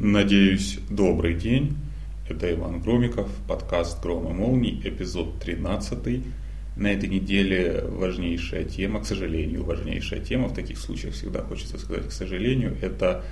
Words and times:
Надеюсь, 0.00 0.78
добрый 0.88 1.34
день. 1.34 1.76
Это 2.28 2.48
Иван 2.54 2.80
Громиков, 2.80 3.28
подкаст 3.48 4.00
«Гром 4.00 4.30
и 4.30 4.32
молний», 4.32 4.80
эпизод 4.84 5.40
13. 5.40 6.22
На 6.76 6.92
этой 6.92 7.08
неделе 7.08 7.82
важнейшая 7.84 8.62
тема, 8.62 9.00
к 9.00 9.06
сожалению, 9.06 9.64
важнейшая 9.64 10.20
тема, 10.20 10.46
в 10.46 10.54
таких 10.54 10.78
случаях 10.78 11.14
всегда 11.14 11.42
хочется 11.42 11.78
сказать 11.78 12.06
к 12.06 12.12
сожалению, 12.12 12.76
это 12.80 13.24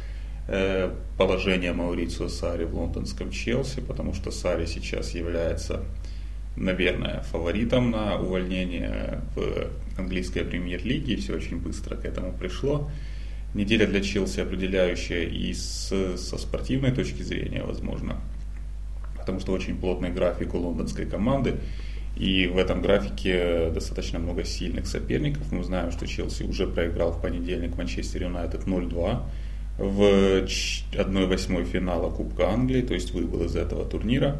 э, 0.49 0.93
положение 1.17 1.73
Маурицио 1.73 2.27
Сари 2.27 2.64
в 2.64 2.75
лондонском 2.75 3.30
Челси, 3.30 3.80
потому 3.83 4.12
что 4.12 4.33
Сари 4.33 4.67
сейчас 4.67 5.14
является, 5.14 5.85
наверное, 6.57 7.21
фаворитом 7.30 7.93
на 7.93 8.19
увольнение 8.19 9.21
в 9.37 9.71
английской 9.96 10.41
премьер-лиге, 10.41 11.14
и 11.14 11.17
все 11.17 11.37
очень 11.37 11.59
быстро 11.59 11.95
к 11.95 12.05
этому 12.05 12.33
пришло. 12.33 12.91
Неделя 13.57 13.86
для 13.86 14.02
Челси 14.02 14.41
определяющая 14.41 15.25
и 15.25 15.54
с, 15.54 15.89
со 16.18 16.36
спортивной 16.36 16.93
точки 16.93 17.22
зрения, 17.22 17.62
возможно, 17.62 18.21
потому 19.18 19.40
что 19.40 19.53
очень 19.53 19.79
плотный 19.79 20.11
график 20.11 20.54
у 20.54 20.58
лондонской 20.58 21.07
команды, 21.07 21.57
и 22.17 22.48
в 22.48 22.58
этом 22.58 22.82
графике 22.82 23.71
достаточно 23.71 24.18
много 24.18 24.45
сильных 24.45 24.86
соперников. 24.86 25.50
Мы 25.53 25.64
знаем, 25.64 25.90
что 25.90 26.07
Челси 26.07 26.43
уже 26.43 26.67
проиграл 26.67 27.12
в 27.12 27.22
понедельник 27.22 27.76
Манчестер 27.76 28.25
Юнайтед 28.25 28.64
0-2 28.64 29.22
в 29.79 30.03
1-8 30.43 31.64
финала 31.64 32.11
Кубка 32.11 32.50
Англии, 32.50 32.83
то 32.83 32.92
есть 32.92 33.12
выбыл 33.12 33.45
из 33.45 33.56
этого 33.56 33.86
турнира. 33.86 34.36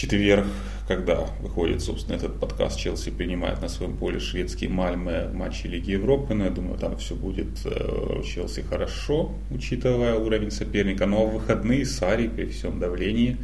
Четверг, 0.00 0.46
когда 0.88 1.26
выходит, 1.42 1.82
собственно, 1.82 2.16
этот 2.16 2.40
подкаст, 2.40 2.80
Челси 2.80 3.10
принимает 3.10 3.60
на 3.60 3.68
своем 3.68 3.98
поле 3.98 4.18
шведские 4.18 4.70
Мальмы 4.70 5.28
в 5.30 5.34
матче 5.34 5.68
Лиги 5.68 5.90
Европы. 5.90 6.32
Но 6.32 6.44
я 6.44 6.50
думаю, 6.50 6.78
там 6.78 6.96
все 6.96 7.14
будет 7.14 7.48
э, 7.66 8.18
у 8.18 8.22
Челси 8.22 8.62
хорошо, 8.62 9.34
учитывая 9.50 10.14
уровень 10.14 10.50
соперника. 10.52 11.04
Но 11.04 11.26
в 11.26 11.34
выходные 11.34 11.84
Сари 11.84 12.28
при 12.28 12.46
всем 12.46 12.80
давлении, 12.80 13.36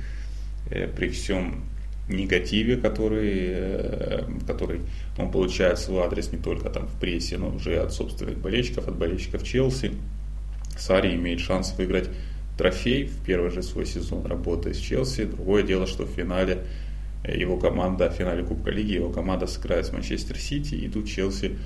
э, 0.70 0.88
при 0.88 1.10
всем 1.10 1.66
негативе, 2.08 2.78
который, 2.78 3.48
э, 3.48 4.22
который 4.46 4.80
он 5.18 5.30
получает 5.30 5.78
свой 5.78 6.04
адрес 6.04 6.32
не 6.32 6.38
только 6.38 6.70
там 6.70 6.86
в 6.86 6.98
прессе, 6.98 7.36
но 7.36 7.54
уже 7.54 7.76
от 7.80 7.92
собственных 7.92 8.38
болельщиков, 8.38 8.88
от 8.88 8.96
болельщиков 8.96 9.44
Челси. 9.44 9.92
Сари 10.78 11.16
имеет 11.16 11.40
шанс 11.40 11.74
выиграть 11.76 12.08
трофей 12.56 13.04
в 13.04 13.24
первый 13.24 13.50
же 13.50 13.62
свой 13.62 13.86
сезон 13.86 14.26
работы 14.26 14.72
с 14.72 14.78
Челси. 14.78 15.24
Другое 15.24 15.62
дело, 15.62 15.86
что 15.86 16.04
в 16.04 16.10
финале 16.10 16.64
его 17.24 17.58
команда, 17.58 18.10
в 18.10 18.14
финале 18.14 18.44
Кубка 18.44 18.70
Лиги 18.70 18.92
его 18.92 19.10
команда 19.10 19.46
сыграет 19.46 19.86
с 19.86 19.92
Манчестер 19.92 20.38
Сити, 20.38 20.74
и 20.74 20.88
тут 20.88 21.08
Челси, 21.08 21.56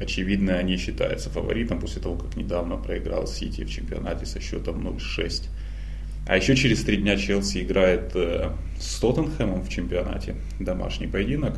очевидно, 0.00 0.62
не 0.62 0.76
считается 0.76 1.30
фаворитом 1.30 1.78
после 1.78 2.02
того, 2.02 2.16
как 2.16 2.36
недавно 2.36 2.76
проиграл 2.76 3.26
Сити 3.26 3.64
в 3.64 3.70
чемпионате 3.70 4.26
со 4.26 4.40
счетом 4.40 4.86
0-6. 4.86 5.48
А 6.26 6.36
еще 6.36 6.56
через 6.56 6.82
три 6.84 6.96
дня 6.96 7.16
Челси 7.16 7.62
играет 7.62 8.12
э, 8.14 8.50
с 8.78 8.98
Тоттенхэмом 8.98 9.62
в 9.62 9.68
чемпионате, 9.68 10.36
домашний 10.58 11.06
поединок. 11.06 11.56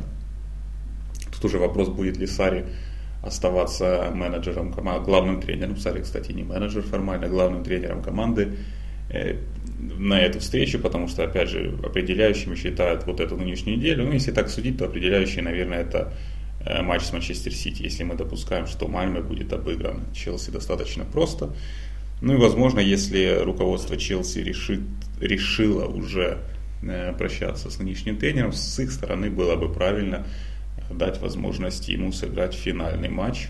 Тут 1.31 1.45
уже 1.45 1.57
вопрос, 1.57 1.89
будет 1.89 2.17
ли 2.17 2.27
Сари 2.27 2.65
оставаться 3.21 4.11
менеджером 4.13 4.73
команды, 4.73 5.05
главным 5.05 5.41
тренером. 5.41 5.77
Сари, 5.77 6.01
кстати, 6.01 6.31
не 6.31 6.43
менеджер 6.43 6.81
формально, 6.81 7.27
главным 7.27 7.63
тренером 7.63 8.01
команды 8.01 8.49
Э, 8.49 8.82
на 9.99 10.19
эту 10.21 10.39
встречу, 10.39 10.79
потому 10.79 11.07
что, 11.07 11.23
опять 11.23 11.49
же, 11.49 11.77
определяющими 11.83 12.55
считают 12.55 13.05
вот 13.05 13.19
эту 13.19 13.37
нынешнюю 13.37 13.77
неделю. 13.77 14.05
Ну, 14.05 14.13
если 14.13 14.31
так 14.31 14.49
судить, 14.49 14.77
то 14.77 14.85
определяющий, 14.85 15.41
наверное, 15.41 15.81
это 15.81 16.13
э, 16.65 16.81
матч 16.81 17.03
с 17.03 17.13
Манчестер 17.13 17.53
Сити, 17.53 17.83
если 17.83 18.03
мы 18.03 18.15
допускаем, 18.15 18.65
что 18.67 18.87
Мальме 18.87 19.21
будет 19.21 19.51
обыгран 19.53 20.03
Челси 20.13 20.51
достаточно 20.51 21.05
просто. 21.05 21.53
Ну 22.21 22.33
и, 22.35 22.37
возможно, 22.37 22.79
если 22.79 23.39
руководство 23.43 23.97
Челси 23.97 24.39
решит, 24.39 24.81
решило 25.19 25.85
уже 25.85 26.39
э, 26.81 27.13
прощаться 27.17 27.69
с 27.69 27.79
нынешним 27.79 28.17
тренером, 28.17 28.53
с 28.53 28.79
их 28.79 28.91
стороны 28.91 29.29
было 29.29 29.55
бы 29.55 29.71
правильно 29.71 30.25
дать 30.89 31.19
возможность 31.21 31.89
ему 31.89 32.11
сыграть 32.11 32.53
финальный 32.53 33.09
матч, 33.09 33.49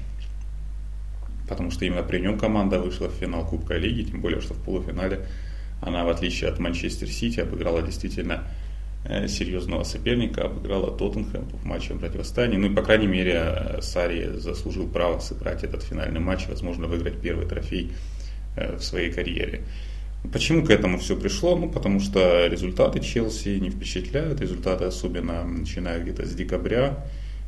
потому 1.48 1.72
что 1.72 1.86
именно 1.86 2.04
при 2.04 2.20
нем 2.20 2.38
команда 2.38 2.80
вышла 2.80 3.10
в 3.10 3.14
финал 3.14 3.46
Кубка 3.46 3.76
Лиги, 3.76 4.10
тем 4.10 4.22
более, 4.22 4.42
что 4.42 4.54
в 4.54 4.64
полуфинале 4.64 5.28
она, 5.86 6.04
в 6.04 6.10
отличие 6.10 6.50
от 6.50 6.60
Манчестер 6.60 7.08
Сити, 7.08 7.42
обыграла 7.42 7.82
действительно 7.82 8.44
э, 9.06 9.28
серьезного 9.28 9.84
соперника, 9.84 10.46
обыграла 10.46 10.96
Тоттенхэм 10.98 11.44
в 11.50 11.66
матче 11.66 11.94
противостояния. 11.94 12.58
Ну 12.58 12.72
и, 12.72 12.76
по 12.76 12.82
крайней 12.82 13.08
мере, 13.08 13.34
э, 13.36 13.82
Сари 13.82 14.38
заслужил 14.38 14.88
право 14.88 15.20
сыграть 15.20 15.64
этот 15.64 15.84
финальный 15.84 16.20
матч, 16.20 16.48
возможно, 16.48 16.88
выиграть 16.88 17.20
первый 17.22 17.46
трофей 17.46 17.92
э, 18.56 18.78
в 18.78 18.84
своей 18.84 19.12
карьере. 19.12 19.62
Почему 20.32 20.66
к 20.66 20.70
этому 20.70 21.00
все 21.00 21.18
пришло? 21.18 21.58
Ну, 21.58 21.70
потому 21.70 22.00
что 22.00 22.48
результаты 22.48 23.02
Челси 23.02 23.60
не 23.60 23.70
впечатляют, 23.70 24.40
результаты 24.40 24.86
особенно 24.86 25.44
начиная 25.44 26.02
где-то 26.02 26.26
с 26.26 26.34
декабря. 26.34 27.06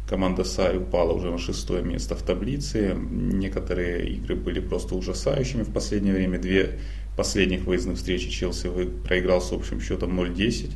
Команда 0.09 0.43
Сари 0.43 0.77
упала 0.77 1.13
уже 1.13 1.31
на 1.31 1.39
шестое 1.39 1.83
место 1.83 2.15
в 2.15 2.21
таблице. 2.21 2.95
Некоторые 2.95 4.07
игры 4.09 4.35
были 4.35 4.59
просто 4.59 4.93
ужасающими 4.93 5.63
в 5.63 5.73
последнее 5.73 6.13
время. 6.13 6.37
Две 6.37 6.79
последних 7.15 7.65
выездных 7.65 7.97
встречи 7.97 8.29
Челси 8.29 8.69
проиграл 9.05 9.41
с 9.41 9.51
общим 9.51 9.81
счетом 9.81 10.19
0-10. 10.19 10.71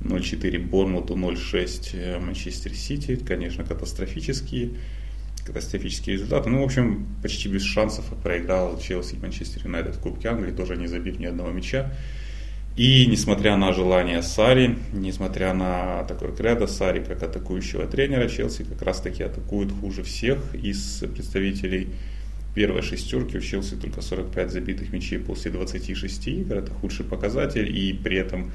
0-4 0.00 0.58
Борнмуту, 0.58 1.14
0-6 1.14 1.90
э, 1.94 2.18
Манчестер 2.18 2.74
Сити. 2.74 3.16
Конечно, 3.16 3.64
катастрофические, 3.64 4.70
катастрофические 5.46 6.16
результаты. 6.16 6.50
Ну, 6.50 6.60
в 6.60 6.64
общем, 6.64 7.06
почти 7.22 7.48
без 7.48 7.62
шансов 7.62 8.04
проиграл 8.22 8.78
Челси 8.80 9.14
и 9.14 9.18
Манчестер 9.18 9.62
Юнайтед 9.64 9.96
в 9.96 10.00
Кубке 10.00 10.28
Англии, 10.28 10.52
тоже 10.52 10.76
не 10.76 10.86
забив 10.86 11.18
ни 11.18 11.26
одного 11.26 11.50
мяча. 11.50 11.92
И 12.74 13.06
несмотря 13.06 13.56
на 13.56 13.72
желание 13.74 14.22
Сари, 14.22 14.78
несмотря 14.92 15.52
на 15.52 16.04
такой 16.04 16.34
кредо 16.34 16.66
Сари 16.66 17.04
как 17.04 17.22
атакующего 17.22 17.86
тренера, 17.86 18.28
Челси 18.28 18.64
как 18.64 18.80
раз 18.80 19.00
таки 19.00 19.22
атакует 19.22 19.70
хуже 19.72 20.02
всех 20.02 20.54
из 20.54 21.04
представителей 21.14 21.88
первой 22.54 22.82
шестерки 22.82 23.38
у 23.38 23.40
Челси 23.40 23.76
только 23.76 24.02
45 24.02 24.50
забитых 24.50 24.92
мячей 24.92 25.18
после 25.18 25.50
26 25.50 26.28
игр. 26.28 26.56
Это 26.56 26.72
худший 26.72 27.04
показатель. 27.04 27.74
И 27.76 27.92
при 27.92 28.16
этом 28.16 28.50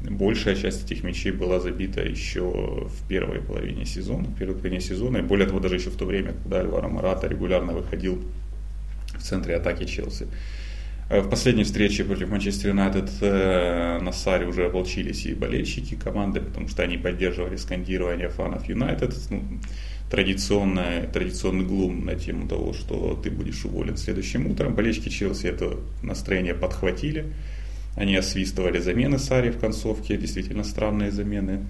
большая 0.00 0.54
часть 0.54 0.84
этих 0.84 1.02
мячей 1.02 1.32
была 1.32 1.60
забита 1.60 2.02
еще 2.02 2.42
в 2.42 3.08
первой 3.08 3.40
половине 3.40 3.84
сезона. 3.86 4.24
В 4.24 4.38
первой 4.38 4.54
половине 4.54 4.80
сезона. 4.80 5.18
И 5.18 5.22
более 5.22 5.46
того, 5.46 5.60
даже 5.60 5.76
еще 5.76 5.90
в 5.90 5.96
то 5.96 6.04
время, 6.04 6.34
когда 6.42 6.60
Альваро 6.60 6.88
Марата 6.88 7.26
регулярно 7.26 7.72
выходил 7.72 8.22
в 9.14 9.22
центре 9.22 9.56
атаки 9.56 9.84
Челси. 9.84 10.28
Э, 11.10 11.20
в 11.20 11.28
последней 11.28 11.64
встрече 11.64 12.04
против 12.04 12.28
Манчестер 12.30 12.70
Юнайтед 12.70 13.10
э, 13.20 13.98
на 14.00 14.12
Саре 14.12 14.46
уже 14.46 14.66
ополчились 14.66 15.26
и 15.26 15.34
болельщики 15.34 15.94
команды, 15.94 16.40
потому 16.40 16.68
что 16.68 16.82
они 16.82 16.96
поддерживали 16.96 17.56
скандирование 17.56 18.28
фанов 18.28 18.68
Юнайтед. 18.68 19.14
Ну, 19.30 19.42
традиционная, 20.10 21.06
традиционный 21.06 21.64
глум 21.64 22.04
на 22.04 22.14
тему 22.14 22.48
того, 22.48 22.72
что 22.72 23.18
ты 23.22 23.30
будешь 23.30 23.64
уволен 23.64 23.96
следующим 23.96 24.46
утром. 24.46 24.74
Болельщики 24.74 25.08
Челси 25.08 25.46
это 25.46 25.76
настроение 26.02 26.54
подхватили. 26.54 27.32
Они 27.96 28.16
освистывали 28.16 28.78
замены 28.78 29.18
Сари 29.18 29.50
в 29.50 29.58
концовке, 29.58 30.16
действительно 30.16 30.64
странные 30.64 31.10
замены. 31.10 31.60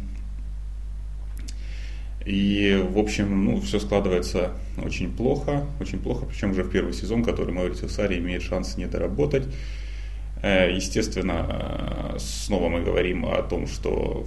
И, 2.25 2.83
в 2.91 2.99
общем, 2.99 3.45
ну, 3.45 3.61
все 3.61 3.79
складывается 3.79 4.53
очень 4.83 5.15
плохо, 5.15 5.67
очень 5.79 5.99
плохо, 5.99 6.25
причем 6.25 6.53
уже 6.53 6.63
в 6.63 6.71
первый 6.71 6.95
сезон, 6.95 7.23
который 7.23 7.53
Маурисио 7.53 7.89
Сари 7.89 8.19
имеет 8.19 8.43
шанс 8.43 8.79
не 8.79 8.87
доработать. 8.87 9.45
Э, 10.43 10.71
естественно, 10.75 12.15
снова 12.19 12.71
мы 12.71 12.83
говорим 12.83 13.27
о 13.27 13.43
том, 13.43 13.67
что 13.67 14.27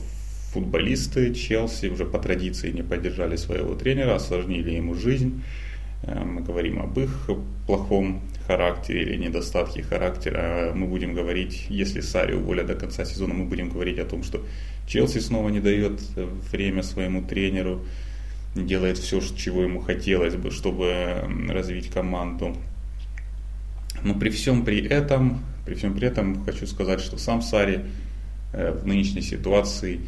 футболисты 0.58 1.36
Челси 1.36 1.86
уже 1.86 2.06
по 2.06 2.18
традиции 2.18 2.72
не 2.72 2.82
поддержали 2.82 3.36
своего 3.36 3.76
тренера, 3.76 4.16
осложнили 4.16 4.72
ему 4.72 4.96
жизнь. 4.96 5.44
Э, 6.02 6.24
мы 6.24 6.42
говорим 6.42 6.82
об 6.82 6.98
их 6.98 7.30
плохом 7.68 8.22
характере 8.48 9.04
или 9.04 9.18
недостатке 9.18 9.84
характера. 9.84 10.72
Мы 10.74 10.88
будем 10.88 11.14
говорить, 11.14 11.68
если 11.70 12.02
Сари 12.02 12.34
уволят 12.34 12.66
до 12.66 12.74
конца 12.74 13.06
сезона, 13.06 13.36
мы 13.36 13.46
будем 13.46 13.70
говорить 13.70 14.00
о 14.00 14.06
том, 14.06 14.24
что 14.24 14.42
Челси 14.88 15.20
снова 15.20 15.50
не 15.50 15.60
дает 15.60 16.02
время 16.52 16.82
своему 16.82 17.22
тренеру, 17.22 17.86
делает 18.56 18.98
все, 18.98 19.22
чего 19.22 19.62
ему 19.62 19.82
хотелось 19.82 20.36
бы, 20.36 20.50
чтобы 20.50 21.22
развить 21.50 21.92
команду. 21.92 22.58
Но 24.04 24.16
при 24.16 24.32
всем 24.32 24.66
при 24.66 24.84
этом, 24.88 25.44
при 25.68 25.76
всем 25.76 25.94
при 25.94 26.08
этом 26.08 26.44
хочу 26.46 26.66
сказать, 26.66 27.00
что 27.00 27.20
сам 27.20 27.44
Сари 27.44 27.86
э, 28.54 28.72
в 28.72 28.88
нынешней 28.88 29.22
ситуации 29.22 30.00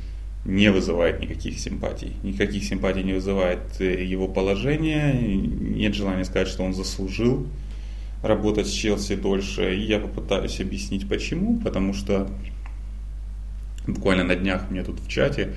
не 0.50 0.72
вызывает 0.72 1.22
никаких 1.22 1.60
симпатий. 1.60 2.14
Никаких 2.24 2.64
симпатий 2.64 3.04
не 3.04 3.14
вызывает 3.14 3.60
э, 3.80 4.04
его 4.04 4.28
положение. 4.28 5.14
Нет 5.14 5.94
желания 5.94 6.26
сказать, 6.26 6.48
что 6.48 6.64
он 6.64 6.74
заслужил 6.74 7.48
работать 8.24 8.68
с 8.68 8.72
Челси 8.72 9.16
дольше. 9.16 9.76
И 9.76 9.82
я 9.82 10.00
попытаюсь 10.00 10.60
объяснить 10.60 11.08
почему. 11.08 11.60
Потому 11.60 11.94
что 11.94 12.30
буквально 13.86 14.24
на 14.24 14.36
днях 14.36 14.72
мне 14.72 14.84
тут 14.84 15.00
в 15.00 15.08
чате, 15.08 15.54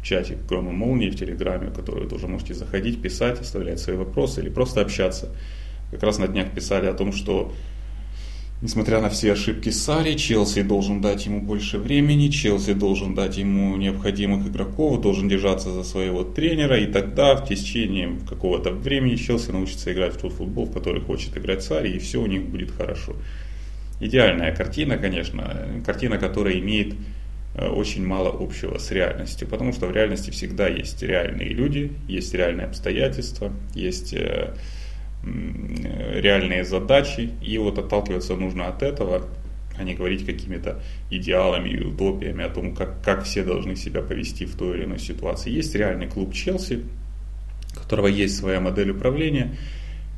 в 0.00 0.04
чате 0.04 0.36
Грома 0.48 0.72
Молнии, 0.72 1.10
в 1.10 1.16
Телеграме, 1.16 1.68
в 1.68 1.74
который 1.74 2.04
вы 2.04 2.10
тоже 2.10 2.26
можете 2.26 2.54
заходить, 2.54 3.00
писать, 3.00 3.40
оставлять 3.40 3.78
свои 3.78 3.96
вопросы 3.96 4.40
или 4.40 4.50
просто 4.50 4.80
общаться. 4.80 5.30
Как 5.92 6.02
раз 6.02 6.18
на 6.18 6.26
днях 6.26 6.50
писали 6.50 6.86
о 6.86 6.94
том, 6.94 7.12
что 7.12 7.52
Несмотря 8.64 9.02
на 9.02 9.10
все 9.10 9.32
ошибки 9.32 9.68
Сари, 9.68 10.14
Челси 10.14 10.62
должен 10.62 11.02
дать 11.02 11.26
ему 11.26 11.42
больше 11.42 11.76
времени, 11.76 12.28
Челси 12.30 12.72
должен 12.72 13.14
дать 13.14 13.36
ему 13.36 13.76
необходимых 13.76 14.46
игроков, 14.46 15.02
должен 15.02 15.28
держаться 15.28 15.70
за 15.70 15.84
своего 15.84 16.24
тренера, 16.24 16.78
и 16.78 16.86
тогда 16.86 17.36
в 17.36 17.46
течение 17.46 18.16
какого-то 18.26 18.70
времени 18.70 19.16
Челси 19.16 19.50
научится 19.50 19.92
играть 19.92 20.14
в 20.14 20.16
тот 20.16 20.32
футбол, 20.32 20.64
в 20.64 20.72
который 20.72 21.02
хочет 21.02 21.36
играть 21.36 21.62
Сари, 21.62 21.90
и 21.90 21.98
все 21.98 22.22
у 22.22 22.26
них 22.26 22.46
будет 22.46 22.70
хорошо. 22.70 23.14
Идеальная 24.00 24.56
картина, 24.56 24.96
конечно, 24.96 25.82
картина, 25.84 26.16
которая 26.16 26.58
имеет 26.58 26.94
э, 27.56 27.68
очень 27.68 28.06
мало 28.06 28.30
общего 28.30 28.78
с 28.78 28.90
реальностью, 28.90 29.46
потому 29.46 29.74
что 29.74 29.88
в 29.88 29.92
реальности 29.92 30.30
всегда 30.30 30.68
есть 30.68 31.02
реальные 31.02 31.50
люди, 31.50 31.92
есть 32.08 32.32
реальные 32.32 32.68
обстоятельства, 32.68 33.52
есть 33.74 34.14
э, 34.14 34.54
реальные 35.24 36.64
задачи, 36.64 37.30
и 37.42 37.58
вот 37.58 37.78
отталкиваться 37.78 38.36
нужно 38.36 38.68
от 38.68 38.82
этого, 38.82 39.28
а 39.76 39.82
не 39.82 39.94
говорить 39.94 40.24
какими-то 40.24 40.80
идеалами 41.10 41.70
и 41.70 41.80
утопиями 41.80 42.44
о 42.44 42.48
том, 42.48 42.74
как, 42.74 43.02
как 43.02 43.24
все 43.24 43.42
должны 43.42 43.76
себя 43.76 44.02
повести 44.02 44.46
в 44.46 44.56
той 44.56 44.78
или 44.78 44.84
иной 44.84 44.98
ситуации. 44.98 45.50
Есть 45.50 45.74
реальный 45.74 46.06
клуб 46.06 46.32
Челси, 46.32 46.84
у 47.72 47.80
которого 47.80 48.06
есть 48.06 48.36
своя 48.36 48.60
модель 48.60 48.90
управления, 48.90 49.56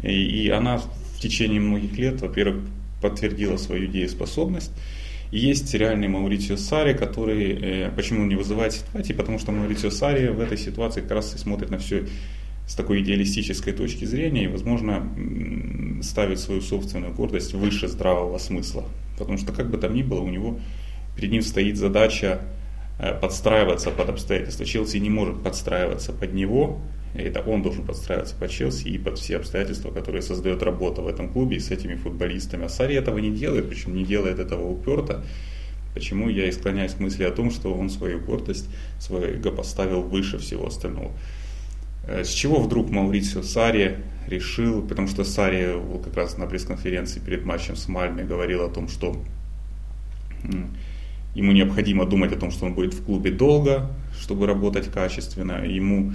и, 0.02 0.44
и 0.44 0.50
она 0.50 0.78
в 0.78 1.20
течение 1.20 1.60
многих 1.60 1.96
лет, 1.98 2.20
во-первых, 2.20 2.64
подтвердила 3.00 3.56
свою 3.56 3.86
дееспособность, 3.86 4.72
и 5.30 5.38
есть 5.38 5.72
реальный 5.74 6.08
Мауритио 6.08 6.56
Сари, 6.56 6.92
который, 6.92 7.86
э, 7.86 7.90
почему 7.90 8.24
не 8.26 8.36
вызывает 8.36 8.74
ситуации, 8.74 9.12
потому 9.12 9.38
что 9.38 9.52
Мауритио 9.52 9.90
Сари 9.90 10.28
в 10.28 10.40
этой 10.40 10.56
ситуации 10.56 11.00
как 11.00 11.12
раз 11.12 11.34
и 11.34 11.38
смотрит 11.38 11.70
на 11.70 11.78
все 11.78 12.06
с 12.66 12.74
такой 12.74 13.02
идеалистической 13.02 13.72
точки 13.72 14.04
зрения 14.04 14.44
и, 14.44 14.48
возможно, 14.48 15.08
ставит 16.02 16.40
свою 16.40 16.60
собственную 16.60 17.14
гордость 17.14 17.54
выше 17.54 17.88
здравого 17.88 18.38
смысла. 18.38 18.84
Потому 19.18 19.38
что, 19.38 19.52
как 19.52 19.70
бы 19.70 19.78
там 19.78 19.94
ни 19.94 20.02
было, 20.02 20.20
у 20.20 20.28
него 20.28 20.58
перед 21.14 21.30
ним 21.30 21.42
стоит 21.42 21.76
задача 21.76 22.40
э, 22.98 23.18
подстраиваться 23.18 23.90
под 23.90 24.10
обстоятельства. 24.10 24.66
Челси 24.66 24.98
не 24.98 25.10
может 25.10 25.42
подстраиваться 25.42 26.12
под 26.12 26.34
него, 26.34 26.80
это 27.16 27.40
он 27.40 27.62
должен 27.62 27.84
подстраиваться 27.84 28.34
под 28.36 28.50
Челси 28.50 28.88
и 28.88 28.98
под 28.98 29.18
все 29.18 29.36
обстоятельства, 29.36 29.90
которые 29.90 30.22
создает 30.22 30.62
работа 30.62 31.00
в 31.00 31.08
этом 31.08 31.30
клубе 31.30 31.56
и 31.56 31.60
с 31.60 31.70
этими 31.70 31.94
футболистами. 31.94 32.64
А 32.64 32.68
Сари 32.68 32.94
этого 32.94 33.18
не 33.18 33.30
делает, 33.30 33.68
причем 33.68 33.94
не 33.94 34.04
делает 34.04 34.38
этого 34.38 34.68
уперто. 34.68 35.24
Почему 35.94 36.28
я 36.28 36.46
и 36.46 36.52
склоняюсь 36.52 36.92
к 36.92 37.00
мысли 37.00 37.24
о 37.24 37.30
том, 37.30 37.50
что 37.50 37.72
он 37.72 37.88
свою 37.88 38.20
гордость, 38.20 38.68
свое 38.98 39.36
эго 39.36 39.50
поставил 39.50 40.02
выше 40.02 40.36
всего 40.36 40.66
остального. 40.66 41.10
Э, 42.06 42.24
с 42.24 42.30
чего 42.30 42.60
вдруг 42.60 42.90
Маурисио 42.90 43.42
Сари 43.42 43.98
решил, 44.28 44.82
потому 44.82 45.08
что 45.08 45.24
Сари 45.24 45.76
как 46.04 46.16
раз 46.16 46.38
на 46.38 46.46
пресс-конференции 46.46 47.20
перед 47.20 47.44
матчем 47.44 47.76
с 47.76 47.88
Мальме 47.88 48.24
говорил 48.24 48.64
о 48.64 48.68
том, 48.68 48.88
что 48.88 49.16
ему 51.34 51.52
необходимо 51.52 52.06
думать 52.06 52.32
о 52.32 52.36
том, 52.36 52.50
что 52.50 52.66
он 52.66 52.74
будет 52.74 52.94
в 52.94 53.04
клубе 53.04 53.30
долго, 53.30 53.90
чтобы 54.18 54.46
работать 54.46 54.90
качественно. 54.90 55.64
Ему 55.64 56.12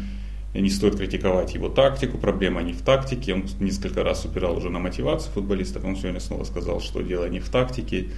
не 0.53 0.69
стоит 0.69 0.97
критиковать 0.97 1.53
его 1.53 1.69
тактику, 1.69 2.17
проблема 2.17 2.61
не 2.61 2.73
в 2.73 2.81
тактике. 2.81 3.33
Он 3.33 3.45
несколько 3.59 4.03
раз 4.03 4.25
упирал 4.25 4.57
уже 4.57 4.69
на 4.69 4.79
мотивацию 4.79 5.31
футболистов, 5.33 5.85
он 5.85 5.95
сегодня 5.95 6.19
снова 6.19 6.43
сказал, 6.43 6.81
что 6.81 7.01
дело 7.01 7.29
не 7.29 7.39
в 7.39 7.49
тактике. 7.49 8.09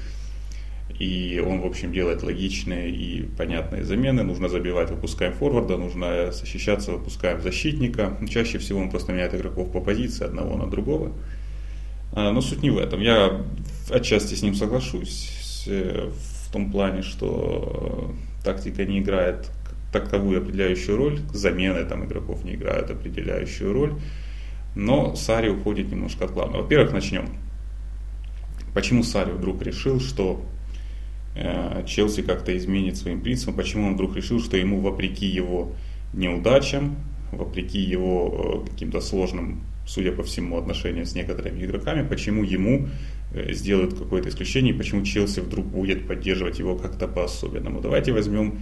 И 1.03 1.37
он, 1.45 1.59
в 1.59 1.65
общем, 1.65 1.91
делает 1.91 2.23
логичные 2.23 2.89
и 2.89 3.23
понятные 3.23 3.83
замены. 3.83 4.23
Нужно 4.23 4.47
забивать, 4.47 4.89
выпускаем 4.89 5.33
форварда, 5.33 5.75
нужно 5.75 6.31
защищаться, 6.31 6.93
выпускаем 6.93 7.41
защитника. 7.41 8.17
Чаще 8.29 8.57
всего 8.57 8.79
он 8.79 8.89
просто 8.89 9.11
меняет 9.11 9.35
игроков 9.35 9.69
по 9.73 9.81
позиции 9.81 10.23
одного 10.23 10.55
на 10.55 10.69
другого. 10.69 11.11
А, 12.13 12.31
но 12.31 12.39
суть 12.39 12.63
не 12.63 12.69
в 12.69 12.77
этом. 12.77 13.01
Я 13.01 13.41
отчасти 13.89 14.35
с 14.35 14.43
ним 14.43 14.55
соглашусь 14.55 15.67
в 15.67 16.53
том 16.53 16.71
плане, 16.71 17.01
что 17.01 18.13
тактика 18.45 18.85
не 18.85 18.99
играет 18.99 19.51
таковую 19.91 20.41
определяющую 20.41 20.95
роль, 20.95 21.19
замены 21.33 21.83
там 21.83 22.05
игроков 22.05 22.45
не 22.45 22.55
играют 22.55 22.91
определяющую 22.91 23.73
роль. 23.73 23.93
Но 24.73 25.17
Сари 25.17 25.49
уходит 25.49 25.91
немножко 25.91 26.23
от 26.23 26.31
главного. 26.31 26.61
Во-первых, 26.61 26.93
начнем. 26.93 27.27
Почему 28.73 29.03
Сари 29.03 29.31
вдруг 29.31 29.61
решил, 29.61 29.99
что 29.99 30.43
Э, 30.43 30.52
Челси 31.35 32.21
как-то 32.21 32.55
изменит 32.55 32.97
своим 32.97 33.21
принципам, 33.21 33.55
почему 33.55 33.87
он 33.87 33.95
вдруг 33.95 34.15
решил, 34.15 34.39
что 34.39 34.55
ему 34.55 34.79
вопреки 34.81 35.25
его 35.25 35.73
неудачам, 36.13 36.95
вопреки 37.31 37.79
его 37.79 38.63
э, 38.65 38.69
каким-то 38.69 39.01
сложным, 39.01 39.63
судя 39.85 40.11
по 40.11 40.23
всему, 40.23 40.57
отношениям 40.57 41.05
с 41.05 41.15
некоторыми 41.15 41.65
игроками, 41.65 42.07
почему 42.07 42.43
ему 42.43 42.87
э, 43.33 43.53
сделают 43.53 43.97
какое-то 43.97 44.29
исключение, 44.29 44.73
почему 44.73 45.03
Челси 45.03 45.39
вдруг 45.39 45.65
будет 45.65 46.07
поддерживать 46.07 46.59
его 46.59 46.75
как-то 46.75 47.07
по-особенному. 47.07 47.81
Давайте 47.81 48.13
возьмем 48.13 48.61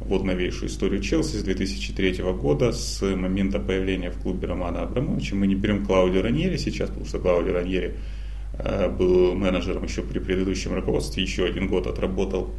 вот 0.00 0.24
новейшую 0.24 0.68
историю 0.68 1.00
Челси 1.00 1.36
с 1.36 1.42
2003 1.42 2.22
года, 2.32 2.72
с 2.72 3.02
момента 3.02 3.58
появления 3.58 4.10
в 4.10 4.20
клубе 4.20 4.48
Романа 4.48 4.82
Абрамовича. 4.82 5.36
Мы 5.36 5.46
не 5.46 5.54
берем 5.54 5.84
Клаудио 5.84 6.22
Раньери 6.22 6.56
сейчас, 6.56 6.88
потому 6.88 7.06
что 7.06 7.18
Клаудио 7.18 7.52
Раньери– 7.52 7.94
Э, 8.04 8.16
был 8.58 9.34
менеджером 9.34 9.84
еще 9.84 10.02
при 10.02 10.18
предыдущем 10.18 10.74
руководстве, 10.74 11.22
еще 11.22 11.44
один 11.44 11.68
год 11.68 11.86
отработал 11.86 12.50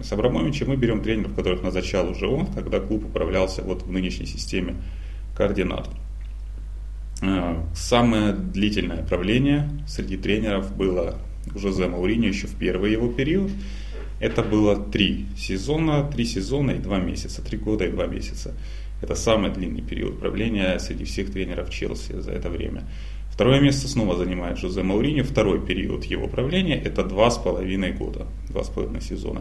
с 0.00 0.12
Абрамовичем. 0.12 0.68
Мы 0.68 0.76
берем 0.76 1.02
тренеров, 1.02 1.34
которых 1.34 1.62
назначал 1.62 2.08
уже 2.08 2.26
он, 2.26 2.46
когда 2.46 2.80
клуб 2.80 3.04
управлялся 3.04 3.62
вот 3.62 3.82
в 3.82 3.90
нынешней 3.90 4.26
системе 4.26 4.76
координат. 5.36 5.88
Э, 7.22 7.62
самое 7.74 8.32
длительное 8.32 9.04
правление 9.04 9.68
среди 9.86 10.16
тренеров 10.16 10.74
было 10.76 11.18
Жозе 11.54 11.88
Мауриньо 11.88 12.28
еще 12.28 12.46
в 12.46 12.54
первый 12.56 12.92
его 12.92 13.08
период. 13.08 13.50
Это 14.20 14.42
было 14.42 14.76
три 14.76 15.26
сезона, 15.36 16.08
три 16.10 16.24
сезона 16.24 16.72
и 16.72 16.78
два 16.78 16.98
месяца, 16.98 17.42
три 17.42 17.58
года 17.58 17.84
и 17.84 17.90
два 17.90 18.06
месяца. 18.06 18.54
Это 19.00 19.16
самый 19.16 19.50
длинный 19.50 19.82
период 19.82 20.20
правления 20.20 20.78
среди 20.78 21.04
всех 21.04 21.32
тренеров 21.32 21.70
Челси 21.70 22.20
за 22.20 22.30
это 22.30 22.48
время. 22.48 22.84
Второе 23.32 23.60
место 23.60 23.88
снова 23.88 24.14
занимает 24.14 24.58
Жозе 24.58 24.82
Мауриньо. 24.82 25.24
Второй 25.24 25.58
период 25.58 26.04
его 26.04 26.28
правления– 26.28 26.76
это 26.84 27.02
два 27.02 27.30
с 27.30 27.38
половиной 27.38 27.92
года, 27.92 28.26
два 28.50 28.62
с 28.62 28.68
половиной 28.68 29.00
сезона. 29.00 29.40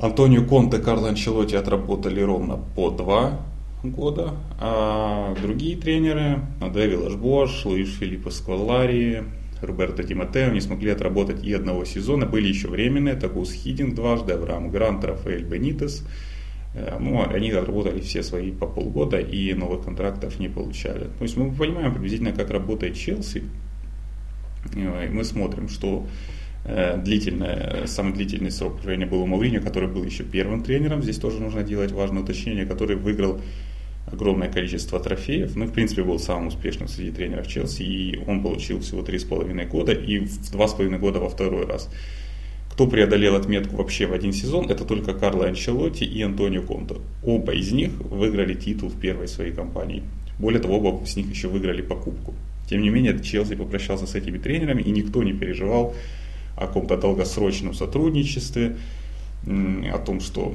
Антонио 0.00 0.44
Конте, 0.44 0.78
Карло 0.78 1.10
Анчелотти 1.10 1.54
отработали 1.54 2.20
ровно 2.20 2.58
по 2.74 2.90
два 2.90 3.40
года, 3.84 4.34
а 4.60 5.32
другие 5.40 5.76
тренеры– 5.76 6.40
Андре 6.60 6.88
Виллашбош, 6.88 7.64
Луиш 7.64 7.90
Филиппо 8.00 8.30
Сквалари, 8.30 9.22
Роберто 9.60 10.02
Тимотео 10.02 10.50
не 10.50 10.60
смогли 10.60 10.90
отработать 10.90 11.44
и 11.44 11.52
одного 11.52 11.84
сезона. 11.84 12.26
Были 12.26 12.48
еще 12.48 12.66
временные, 12.66 13.14
Тагус 13.14 13.52
Хидин 13.52 13.94
дважды, 13.94 14.32
Авраам 14.32 14.70
Грант, 14.70 15.04
Рафаэль 15.04 15.44
Бенитес– 15.44 16.04
ну, 16.74 17.22
они 17.28 17.50
отработали 17.50 18.00
все 18.00 18.22
свои 18.22 18.50
по 18.50 18.66
полгода 18.66 19.18
и 19.18 19.52
новых 19.52 19.84
контрактов 19.84 20.40
не 20.40 20.48
получали. 20.48 21.04
То 21.18 21.22
есть 21.22 21.36
мы 21.36 21.52
понимаем 21.52 21.92
приблизительно, 21.92 22.32
как 22.32 22.50
работает 22.50 22.96
Челси. 22.96 23.42
Э, 24.74 25.06
и 25.06 25.08
мы 25.08 25.24
смотрим, 25.24 25.68
что 25.68 26.06
э, 26.64 26.96
длительное, 26.98 27.86
самый 27.86 28.14
длительный 28.14 28.50
срок 28.50 28.76
правления 28.76 29.06
был 29.06 29.22
у 29.22 29.26
Мауриньо, 29.26 29.60
который 29.60 29.88
был 29.88 30.04
еще 30.04 30.24
первым 30.24 30.62
тренером. 30.62 31.02
Здесь 31.02 31.18
тоже 31.18 31.40
нужно 31.40 31.62
делать 31.62 31.92
важное 31.92 32.22
уточнение, 32.22 32.66
который 32.66 32.96
выиграл 32.96 33.40
огромное 34.06 34.50
количество 34.50 34.98
трофеев. 34.98 35.54
Ну, 35.56 35.66
в 35.66 35.72
принципе, 35.72 36.02
был 36.02 36.18
самым 36.18 36.48
успешным 36.48 36.88
среди 36.88 37.10
тренеров 37.10 37.46
Челси, 37.46 37.82
и 37.82 38.24
он 38.26 38.42
получил 38.42 38.80
всего 38.80 39.02
3,5 39.02 39.66
года, 39.66 39.92
и 39.92 40.18
в 40.18 40.52
2,5 40.52 40.98
года 40.98 41.20
во 41.20 41.28
второй 41.28 41.66
раз. 41.66 41.88
Кто 42.72 42.86
преодолел 42.86 43.36
отметку 43.36 43.76
вообще 43.76 44.06
в 44.06 44.14
один 44.14 44.32
сезон, 44.32 44.70
это 44.70 44.86
только 44.86 45.12
Карло 45.12 45.46
Анчелотти 45.46 46.04
и 46.04 46.22
Антонио 46.22 46.62
Конто. 46.62 47.02
Оба 47.22 47.52
из 47.52 47.70
них 47.70 47.90
выиграли 48.00 48.54
титул 48.54 48.88
в 48.88 48.98
первой 48.98 49.28
своей 49.28 49.52
компании. 49.52 50.02
Более 50.38 50.58
того, 50.58 50.78
оба 50.78 51.04
с 51.04 51.14
них 51.14 51.28
еще 51.28 51.48
выиграли 51.48 51.82
покупку. 51.82 52.34
Тем 52.66 52.80
не 52.80 52.88
менее, 52.88 53.22
Челси 53.22 53.56
попрощался 53.56 54.06
с 54.06 54.14
этими 54.14 54.38
тренерами, 54.38 54.80
и 54.80 54.90
никто 54.90 55.22
не 55.22 55.34
переживал 55.34 55.94
о 56.56 56.66
каком-то 56.66 56.96
долгосрочном 56.96 57.74
сотрудничестве, 57.74 58.76
о 59.46 59.98
том, 59.98 60.20
что 60.20 60.54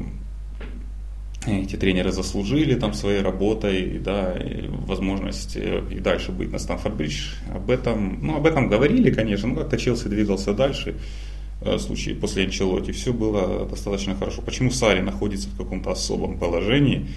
эти 1.46 1.76
тренеры 1.76 2.12
заслужили 2.12 2.74
там 2.74 2.94
своей 2.94 3.22
работой, 3.22 4.00
да, 4.00 4.34
и 4.34 4.68
возможность 4.68 5.56
э, 5.56 5.84
и 5.92 6.00
дальше 6.00 6.32
быть 6.32 6.52
на 6.52 6.58
Стамфорд-Бридж. 6.58 7.36
Об 7.54 7.70
этом, 7.70 8.20
ну, 8.22 8.36
об 8.36 8.46
этом 8.46 8.68
говорили, 8.68 9.12
конечно, 9.12 9.48
но 9.48 9.56
как-то 9.56 9.78
Челси 9.78 10.08
двигался 10.08 10.54
дальше. 10.54 10.96
Э, 11.62 11.78
случае 11.80 12.16
после 12.16 12.44
Анчелоти 12.44 12.92
все 12.92 13.14
было 13.14 13.66
достаточно 13.66 14.16
хорошо. 14.16 14.42
Почему 14.42 14.72
Сари 14.72 15.02
находится 15.02 15.50
в 15.50 15.58
каком-то 15.58 15.92
особом 15.92 16.38
положении? 16.38 17.08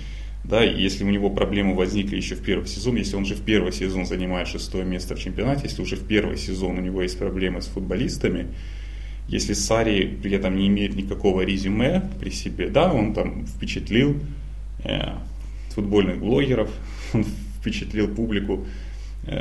Да, 0.45 0.63
если 0.65 1.05
у 1.05 1.11
него 1.11 1.29
проблемы 1.29 1.75
возникли 1.75 2.17
еще 2.17 2.35
в 2.35 2.43
первый 2.43 2.67
сезон, 2.67 2.97
если 2.97 3.17
он 3.17 3.27
же 3.27 3.35
в 3.35 3.43
первый 3.43 3.73
сезон 3.73 4.07
занимает 4.07 4.49
шестое 4.49 4.85
место 4.85 5.15
в 5.15 5.21
чемпионате, 5.21 5.63
если 5.65 5.83
уже 5.83 5.97
в 5.97 6.07
первый 6.07 6.39
сезон 6.39 6.79
у 6.79 6.81
него 6.81 7.03
есть 7.03 7.19
проблемы 7.19 7.61
с 7.61 7.67
футболистами, 7.67 8.49
если 9.29 9.53
Сари 9.53 10.07
при 10.07 10.33
этом 10.33 10.57
не 10.57 10.67
имеет 10.69 10.97
никакого 10.97 11.43
резюме 11.43 12.03
при 12.19 12.31
себе, 12.31 12.69
да, 12.69 12.93
он 12.93 13.13
там 13.13 13.47
впечатлил 13.47 14.17
э, 14.83 15.13
футбольных 15.75 16.19
блогеров, 16.19 16.71
он 17.13 17.27
впечатлил 17.61 18.09
публику 18.09 18.67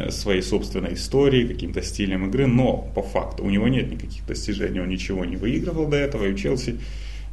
своей 0.09 0.41
собственной 0.41 0.93
историей, 0.93 1.47
каким-то 1.47 1.81
стилем 1.81 2.27
игры, 2.27 2.45
но 2.47 2.91
по 2.93 3.01
факту 3.01 3.43
у 3.43 3.49
него 3.49 3.67
нет 3.67 3.89
никаких 3.89 4.25
достижений, 4.27 4.79
он 4.79 4.89
ничего 4.89 5.25
не 5.25 5.35
выигрывал 5.35 5.87
до 5.87 5.97
этого, 5.97 6.25
и 6.25 6.33
у 6.33 6.35
Челси 6.35 6.79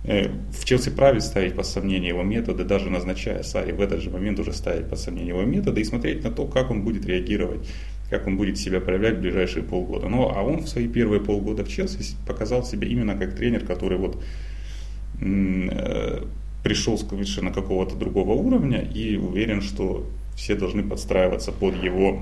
э, 0.04 0.28
в 0.52 0.64
Челси 0.64 0.90
правит 0.90 1.22
ставить 1.22 1.54
под 1.54 1.66
сомнение 1.66 2.08
его 2.08 2.22
методы, 2.22 2.64
даже 2.64 2.88
назначая 2.88 3.42
Сари 3.42 3.72
в 3.72 3.80
этот 3.80 4.00
же 4.00 4.10
момент 4.10 4.38
уже 4.38 4.52
ставить 4.52 4.88
под 4.88 4.98
сомнение 4.98 5.28
его 5.28 5.42
методы 5.42 5.80
и 5.80 5.84
смотреть 5.84 6.24
на 6.24 6.30
то, 6.30 6.46
как 6.46 6.70
он 6.70 6.82
будет 6.82 7.04
реагировать, 7.04 7.68
как 8.08 8.26
он 8.26 8.36
будет 8.36 8.56
себя 8.58 8.80
проявлять 8.80 9.16
в 9.16 9.20
ближайшие 9.20 9.62
полгода. 9.62 10.08
Ну, 10.08 10.32
а 10.34 10.42
он 10.42 10.60
в 10.60 10.68
свои 10.68 10.88
первые 10.88 11.20
полгода 11.20 11.64
в 11.64 11.68
Челси 11.68 12.16
показал 12.26 12.64
себя 12.64 12.88
именно 12.88 13.16
как 13.16 13.34
тренер, 13.34 13.66
который 13.66 13.98
вот 13.98 14.22
пришел 16.62 16.98
совершенно 16.98 17.52
какого-то 17.52 17.96
другого 17.96 18.32
уровня 18.32 18.80
и 18.80 19.16
уверен, 19.16 19.62
что 19.62 20.06
все 20.36 20.54
должны 20.54 20.82
подстраиваться 20.82 21.50
под 21.50 21.82
его 21.82 22.20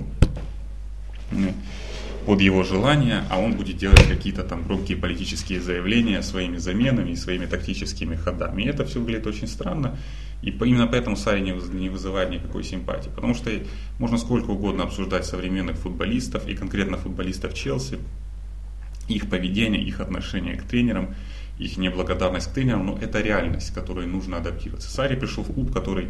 под 2.27 2.41
его 2.41 2.63
желания, 2.63 3.25
а 3.31 3.39
он 3.39 3.53
будет 3.53 3.77
делать 3.77 4.09
какие-то 4.09 4.43
там 4.45 4.63
громкие 4.63 4.97
политические 4.97 5.61
заявления 5.61 6.23
своими 6.23 6.57
заменами 6.57 7.11
и 7.11 7.17
своими 7.17 7.47
тактическими 7.47 8.17
ходами. 8.17 8.63
И 8.63 8.67
это 8.67 8.85
все 8.85 9.01
выглядит 9.01 9.27
очень 9.27 9.47
странно. 9.47 9.99
И 10.43 10.51
именно 10.51 10.87
поэтому 10.87 11.17
Сари 11.17 11.41
не 11.41 11.89
вызывает 11.89 12.31
никакой 12.31 12.65
симпатии. 12.65 13.11
Потому 13.15 13.35
что 13.35 13.51
можно 13.99 14.19
сколько 14.19 14.51
угодно 14.51 14.85
обсуждать 14.85 15.27
современных 15.27 15.77
футболистов 15.77 16.49
и 16.49 16.55
конкретно 16.55 16.97
футболистов 16.97 17.55
Челси, 17.55 17.99
их 19.09 19.29
поведение, 19.29 19.83
их 19.83 20.01
отношение 20.01 20.57
к 20.57 20.63
тренерам– 20.63 21.15
их 21.59 21.77
неблагодарность 21.77 22.49
к 22.49 22.53
тренерам, 22.53 22.87
но 22.87 22.99
это 23.01 23.21
реальность, 23.21 23.73
которой 23.73 24.07
нужно 24.07 24.39
адаптироваться. 24.39 24.91
Сари 24.91 25.17
пришел 25.17 25.45
в 25.45 25.53
клуб, 25.53 25.73
который 25.73 26.09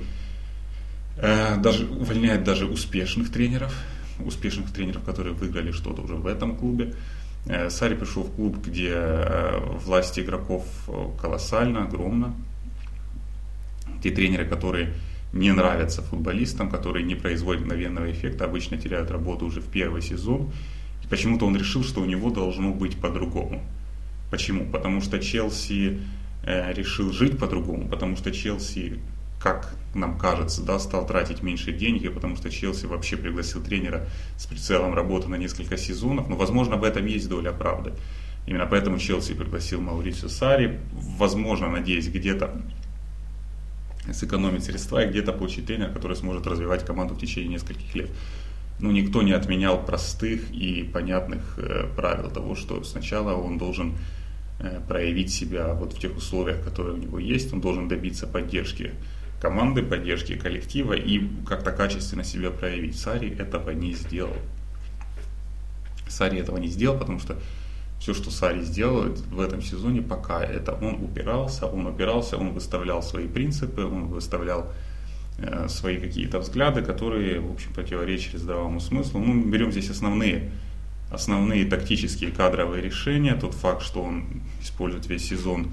э, 1.18 1.56
даже 1.58 1.86
увольняет 1.86 2.44
даже 2.44 2.66
успешных 2.66 3.30
тренеров, 3.30 3.74
успешных 4.18 4.72
тренеров, 4.72 5.02
которые 5.04 5.34
выиграли 5.34 5.72
что-то 5.72 6.02
уже 6.02 6.14
в 6.14 6.26
этом 6.26 6.56
клубе. 6.56 6.94
Э, 7.46 7.70
Сари 7.70 7.94
пришел 7.94 8.22
в 8.22 8.34
клуб, 8.34 8.56
где 8.64 8.90
э, 8.92 9.60
власть 9.84 10.18
игроков 10.18 10.64
колоссальна, 11.20 11.84
огромна. 11.84 12.34
Те 14.02 14.10
тренеры, 14.10 14.46
которые 14.46 14.94
не 15.32 15.52
нравятся 15.52 16.02
футболистам, 16.02 16.70
которые 16.70 17.04
не 17.04 17.16
производят 17.16 17.62
мгновенного 17.62 18.10
эффекта, 18.10 18.44
обычно 18.44 18.76
теряют 18.78 19.10
работу 19.10 19.46
уже 19.46 19.60
в 19.60 19.66
первый 19.66 20.00
сезон. 20.00 20.50
И 21.02 21.06
почему-то 21.08 21.46
он 21.46 21.56
решил, 21.56 21.82
что 21.82 22.00
у 22.00 22.04
него 22.04 22.30
должно 22.30 22.72
быть 22.72 22.96
по-другому. 22.96 23.62
Почему? 24.30 24.66
Потому 24.70 25.00
что 25.00 25.18
Челси 25.18 26.00
э, 26.44 26.72
решил 26.72 27.12
жить 27.12 27.38
по-другому, 27.38 27.88
потому 27.88 28.16
что 28.16 28.30
Челси, 28.30 29.00
как 29.44 29.74
нам 29.94 30.18
кажется, 30.18 30.62
да, 30.62 30.78
стал 30.78 31.06
тратить 31.06 31.42
меньше 31.42 31.70
денег, 31.70 32.14
потому 32.14 32.34
что 32.34 32.48
Челси 32.48 32.86
вообще 32.86 33.18
пригласил 33.18 33.62
тренера 33.62 34.06
с 34.38 34.46
прицелом 34.46 34.94
работы 34.94 35.28
на 35.28 35.34
несколько 35.34 35.76
сезонов. 35.76 36.30
Но, 36.30 36.36
возможно, 36.36 36.76
в 36.76 36.82
этом 36.82 37.04
есть 37.04 37.28
доля 37.28 37.52
правды. 37.52 37.92
Именно 38.46 38.64
поэтому 38.64 38.98
Челси 38.98 39.34
пригласил 39.34 39.82
Маурисио 39.82 40.28
Сари, 40.28 40.80
возможно, 40.92 41.68
надеясь, 41.70 42.08
где-то 42.08 42.62
сэкономить 44.10 44.64
средства 44.64 45.04
и 45.04 45.10
где-то 45.10 45.34
получить 45.34 45.66
тренера, 45.66 45.92
который 45.92 46.16
сможет 46.16 46.46
развивать 46.46 46.86
команду 46.86 47.14
в 47.14 47.20
течение 47.20 47.52
нескольких 47.52 47.94
лет. 47.94 48.10
Но 48.80 48.92
никто 48.92 49.22
не 49.22 49.32
отменял 49.32 49.84
простых 49.84 50.50
и 50.52 50.84
понятных 50.84 51.58
э, 51.58 51.86
правил 51.94 52.30
того, 52.30 52.54
что 52.54 52.82
сначала 52.82 53.34
он 53.34 53.58
должен 53.58 53.94
Э, 54.60 54.80
проявить 54.86 55.32
себя 55.32 55.74
вот 55.74 55.94
в 55.94 55.98
тех 55.98 56.16
условиях, 56.16 56.62
которые 56.62 56.94
у 56.94 56.96
него 56.96 57.18
есть. 57.18 57.52
Он 57.52 57.60
должен 57.60 57.88
добиться 57.88 58.26
поддержки 58.26 58.92
команды, 59.44 59.82
поддержки 59.82 60.36
коллектива 60.36 60.94
и 60.94 61.20
как-то 61.46 61.70
качественно 61.70 62.24
себя 62.24 62.50
проявить. 62.50 62.98
Сари 62.98 63.28
этого 63.28 63.72
не 63.72 63.92
сделал. 63.92 64.36
Сари 66.08 66.38
этого 66.38 66.56
не 66.56 66.68
сделал, 66.68 66.98
потому 66.98 67.20
что 67.20 67.36
все, 68.00 68.14
что 68.14 68.30
Сари 68.30 68.62
сделал 68.62 69.14
в 69.30 69.40
этом 69.40 69.60
сезоне, 69.60 70.00
пока 70.00 70.42
это 70.42 70.72
он 70.72 70.94
упирался, 71.04 71.66
он 71.66 71.86
упирался, 71.86 72.38
он 72.38 72.54
выставлял 72.54 73.02
свои 73.02 73.28
принципы, 73.28 73.82
он 73.82 74.06
выставлял 74.06 74.72
э, 75.36 75.68
свои 75.68 75.98
какие-то 75.98 76.38
взгляды, 76.38 76.80
которые, 76.80 77.40
в 77.40 77.52
общем, 77.52 77.74
противоречили 77.74 78.38
здравому 78.38 78.80
смыслу. 78.80 79.20
Ну, 79.20 79.44
берем 79.44 79.72
здесь 79.72 79.90
основные 79.90 80.52
основные 81.10 81.66
тактические 81.66 82.30
кадровые 82.30 82.82
решения, 82.82 83.34
тот 83.34 83.52
факт, 83.52 83.82
что 83.82 84.02
он 84.02 84.24
использует 84.62 85.06
весь 85.06 85.28
сезон 85.28 85.70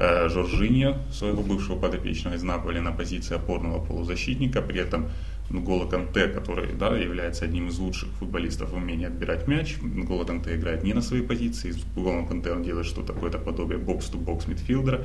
Жоржиньо, 0.00 0.96
своего 1.12 1.42
бывшего 1.42 1.78
подопечного 1.78 2.34
из 2.34 2.42
Наполи, 2.42 2.80
на 2.80 2.92
позиции 2.92 3.34
опорного 3.34 3.84
полузащитника, 3.84 4.62
при 4.62 4.80
этом 4.80 5.10
Нгола 5.50 5.86
Канте, 5.86 6.28
который 6.28 6.72
да, 6.72 6.96
является 6.96 7.44
одним 7.44 7.68
из 7.68 7.78
лучших 7.78 8.08
футболистов 8.18 8.70
в 8.70 8.76
умении 8.76 9.06
отбирать 9.06 9.46
мяч. 9.46 9.76
Нгола 9.82 10.24
Канте 10.24 10.56
играет 10.56 10.84
не 10.84 10.94
на 10.94 11.02
своей 11.02 11.22
позиции, 11.22 11.72
с 11.72 11.84
Нголом 11.96 12.26
Канте 12.26 12.52
он 12.52 12.62
делает 12.62 12.86
что-то 12.86 13.12
такое 13.12 13.30
подобие 13.32 13.78
бокс-то-бокс 13.78 14.46
мидфилдера 14.46 15.04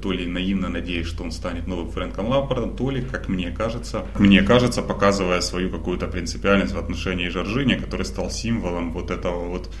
то 0.00 0.12
ли 0.12 0.26
наивно 0.26 0.68
надеясь, 0.68 1.06
что 1.06 1.24
он 1.24 1.32
станет 1.32 1.66
новым 1.66 1.90
Фрэнком 1.90 2.28
Лампардом, 2.28 2.76
то 2.76 2.90
ли, 2.90 3.02
как 3.02 3.28
мне 3.28 3.50
кажется, 3.50 4.06
мне 4.18 4.42
кажется, 4.42 4.82
показывая 4.82 5.40
свою 5.40 5.70
какую-то 5.70 6.06
принципиальность 6.06 6.72
в 6.72 6.78
отношении 6.78 7.28
Жоржини, 7.28 7.74
который 7.74 8.06
стал 8.06 8.30
символом 8.30 8.92
вот 8.92 9.10
этого 9.10 9.48
вот 9.48 9.74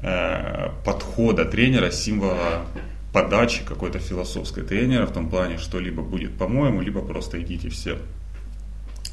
э, 0.00 0.70
подхода 0.84 1.44
тренера, 1.44 1.90
символа 1.90 2.66
подачи 3.12 3.64
какой-то 3.64 3.98
философской 3.98 4.64
тренера 4.64 5.06
в 5.06 5.12
том 5.12 5.28
плане, 5.28 5.58
что 5.58 5.78
либо 5.78 6.02
будет 6.02 6.36
по-моему, 6.36 6.80
либо 6.80 7.00
просто 7.00 7.40
идите 7.40 7.68
все, 7.68 7.98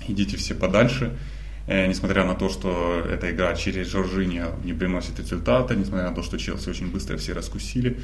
идите 0.08 0.38
все 0.38 0.56
подальше. 0.56 1.18
Э, 1.68 1.86
несмотря 1.88 2.26
на 2.26 2.36
то, 2.36 2.50
что 2.50 3.04
эта 3.08 3.30
игра 3.32 3.54
через 3.56 3.88
Жоржини 3.88 4.44
не 4.64 4.74
приносит 4.74 5.20
результата, 5.20 5.76
несмотря 5.76 6.10
на 6.10 6.16
то, 6.16 6.24
что 6.24 6.38
Челси 6.38 6.70
очень 6.70 6.92
быстро 6.92 7.18
все 7.18 7.34
раскусили, 7.34 7.98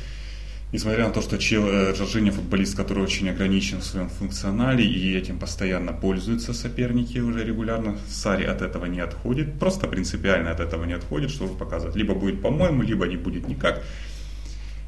Несмотря 0.72 1.06
на 1.06 1.14
то, 1.14 1.22
что 1.22 1.38
Чел, 1.38 1.68
э, 1.68 1.96
Жоржини 1.96 2.32
футболист, 2.32 2.76
который 2.76 3.04
очень 3.04 3.30
ограничен 3.30 3.80
в 3.80 3.86
своем 3.86 4.10
функционале 4.10 4.84
и 4.84 5.16
этим 5.16 5.40
постоянно 5.40 5.94
пользуются 5.94 6.54
соперники 6.54 7.20
уже 7.20 7.46
регулярно, 7.46 7.98
Сари 8.10 8.44
от 8.44 8.62
этого 8.62 8.86
не 8.86 9.00
отходит, 9.00 9.60
просто 9.60 9.88
принципиально 9.88 10.52
от 10.52 10.60
этого 10.60 10.84
не 10.86 10.94
отходит, 10.94 11.30
чтобы 11.30 11.56
показывать. 11.56 11.96
Либо 11.96 12.14
будет 12.14 12.42
по-моему, 12.42 12.82
либо 12.82 13.08
не 13.08 13.16
будет 13.16 13.48
никак. 13.48 13.84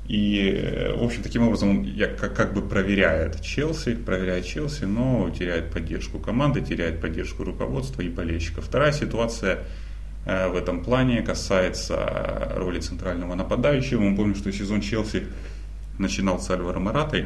И, 0.08 0.52
э, 0.56 0.96
в 0.96 1.04
общем, 1.04 1.22
таким 1.22 1.44
образом 1.44 1.70
он 1.70 1.88
как, 2.18 2.54
бы 2.54 2.62
проверяет 2.62 3.42
Челси, 3.42 3.96
проверяет 3.96 4.46
Челси, 4.46 4.86
но 4.86 5.30
теряет 5.30 5.72
поддержку 5.72 6.18
команды, 6.18 6.62
теряет 6.62 7.02
поддержку 7.02 7.44
руководства 7.44 8.02
и 8.02 8.10
болельщиков. 8.10 8.66
Вторая 8.66 8.94
ситуация 8.94 9.60
э, 10.26 10.48
в 10.48 10.56
этом 10.56 10.82
плане 10.82 11.22
касается 11.22 12.54
роли 12.56 12.80
центрального 12.80 13.36
нападающего. 13.36 14.02
Мы 14.02 14.16
помним, 14.16 14.36
что 14.36 14.52
сезон 14.52 14.80
Челси 14.80 15.24
начинал 16.00 16.40
с 16.40 16.50
Альваро 16.50 16.80
Маратой 16.80 17.26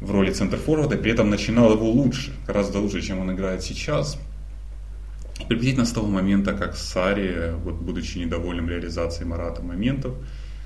в 0.00 0.12
роли 0.12 0.32
центр-форварда, 0.32 0.96
при 0.96 1.10
этом 1.12 1.30
начинал 1.30 1.72
его 1.72 1.90
лучше, 1.90 2.32
гораздо 2.46 2.78
лучше, 2.78 3.02
чем 3.02 3.18
он 3.18 3.32
играет 3.32 3.62
сейчас. 3.62 4.18
Приблизительно 5.48 5.84
с 5.84 5.92
того 5.92 6.06
момента, 6.06 6.52
как 6.52 6.76
Сари, 6.76 7.54
вот, 7.64 7.74
будучи 7.74 8.18
недовольным 8.18 8.68
реализацией 8.68 9.26
Марата 9.26 9.62
моментов, 9.62 10.14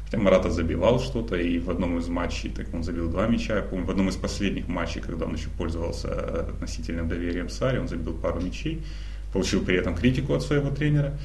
хотя 0.05 0.19
Марата 0.19 0.51
забивал 0.51 1.01
что-то, 1.01 1.37
и 1.37 1.59
в 1.59 1.71
одном 1.71 1.99
из 1.99 2.09
матчей, 2.09 2.51
так 2.51 2.73
он 2.73 2.83
забил 2.83 3.11
два 3.11 3.27
мяча, 3.27 3.57
я 3.57 3.63
помню, 3.63 3.87
в 3.87 3.91
одном 3.91 4.09
из 4.09 4.17
последних 4.17 4.69
матчей, 4.69 5.01
когда 5.01 5.27
он 5.27 5.35
еще 5.35 5.49
пользовался 5.49 6.47
относительным 6.49 7.09
доверием 7.09 7.49
Сари, 7.49 7.79
он 7.79 7.89
забил 7.89 8.15
пару 8.15 8.41
мячей, 8.41 8.83
получил 9.33 9.65
при 9.65 9.77
этом 9.77 9.95
критику 9.95 10.35
от 10.35 10.43
своего 10.43 10.71
тренера. 10.71 11.19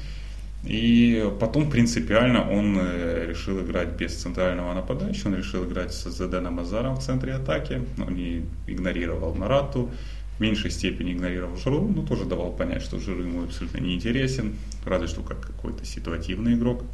И 0.62 1.26
потом 1.40 1.70
принципиально 1.70 2.50
он 2.50 2.76
э, 2.78 3.26
решил 3.30 3.60
играть 3.60 3.96
без 3.96 4.14
центрального 4.14 4.74
нападающего, 4.74 5.28
он 5.28 5.36
решил 5.36 5.64
играть 5.64 5.94
с 5.94 6.10
Заденом 6.10 6.60
Азаром 6.60 6.96
в 6.96 7.02
центре 7.02 7.32
атаки, 7.32 7.82
он 7.98 8.14
не 8.14 8.44
игнорировал 8.66 9.34
Марату, 9.34 9.90
в 10.36 10.42
меньшей 10.42 10.70
степени 10.70 11.12
игнорировал 11.12 11.56
Жиру, 11.56 11.86
но 11.88 12.02
тоже 12.02 12.26
давал 12.26 12.52
понять, 12.52 12.82
что 12.82 12.98
Жиру 12.98 13.22
ему 13.22 13.44
абсолютно 13.44 13.78
не 13.78 13.94
интересен, 13.94 14.54
разве 14.84 15.06
что 15.06 15.22
как 15.22 15.40
какой-то 15.40 15.86
ситуативный 15.86 16.54
игрок. 16.54 16.84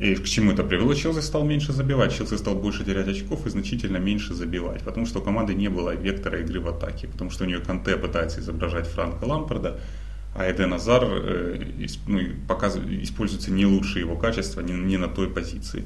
И 0.00 0.14
к 0.14 0.24
чему 0.24 0.52
это 0.52 0.62
привело? 0.62 0.94
Челси 0.94 1.20
стал 1.20 1.44
меньше 1.44 1.72
забивать, 1.72 2.16
Челси 2.16 2.36
стал 2.36 2.54
больше 2.54 2.84
терять 2.84 3.08
очков 3.08 3.46
и 3.46 3.50
значительно 3.50 3.96
меньше 3.96 4.32
забивать, 4.32 4.82
потому 4.82 5.06
что 5.06 5.18
у 5.18 5.22
команды 5.22 5.54
не 5.54 5.68
было 5.68 5.94
вектора 5.94 6.38
игры 6.38 6.60
в 6.60 6.68
атаке, 6.68 7.08
потому 7.08 7.30
что 7.30 7.44
у 7.44 7.46
нее 7.48 7.58
Канте 7.58 7.96
пытается 7.96 8.40
изображать 8.40 8.86
Франка 8.86 9.24
Лампарда, 9.24 9.80
а 10.36 10.48
Эден 10.48 10.72
Азар 10.72 11.02
э, 11.04 11.88
ну, 12.06 12.18
используется 13.02 13.50
не 13.50 13.66
лучшие 13.66 14.04
его 14.04 14.14
качества, 14.16 14.60
не, 14.60 14.72
не 14.72 14.98
на 14.98 15.08
той 15.08 15.28
позиции. 15.28 15.84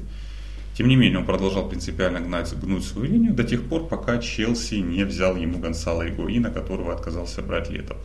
Тем 0.77 0.89
не 0.89 0.95
менее, 0.95 1.19
он 1.19 1.25
продолжал 1.25 1.67
принципиально 1.67 2.19
гнать, 2.19 2.53
гнуть 2.59 2.83
свою 2.83 3.11
линию 3.11 3.33
до 3.33 3.43
тех 3.43 3.63
пор, 3.63 3.87
пока 3.87 4.19
Челси 4.19 4.75
не 4.75 5.05
взял 5.05 5.35
ему 5.35 5.57
Гонсало 5.57 6.07
Игуина, 6.07 6.51
которого 6.51 6.93
отказался 6.93 7.41
брать 7.41 7.71
летом. 7.71 7.97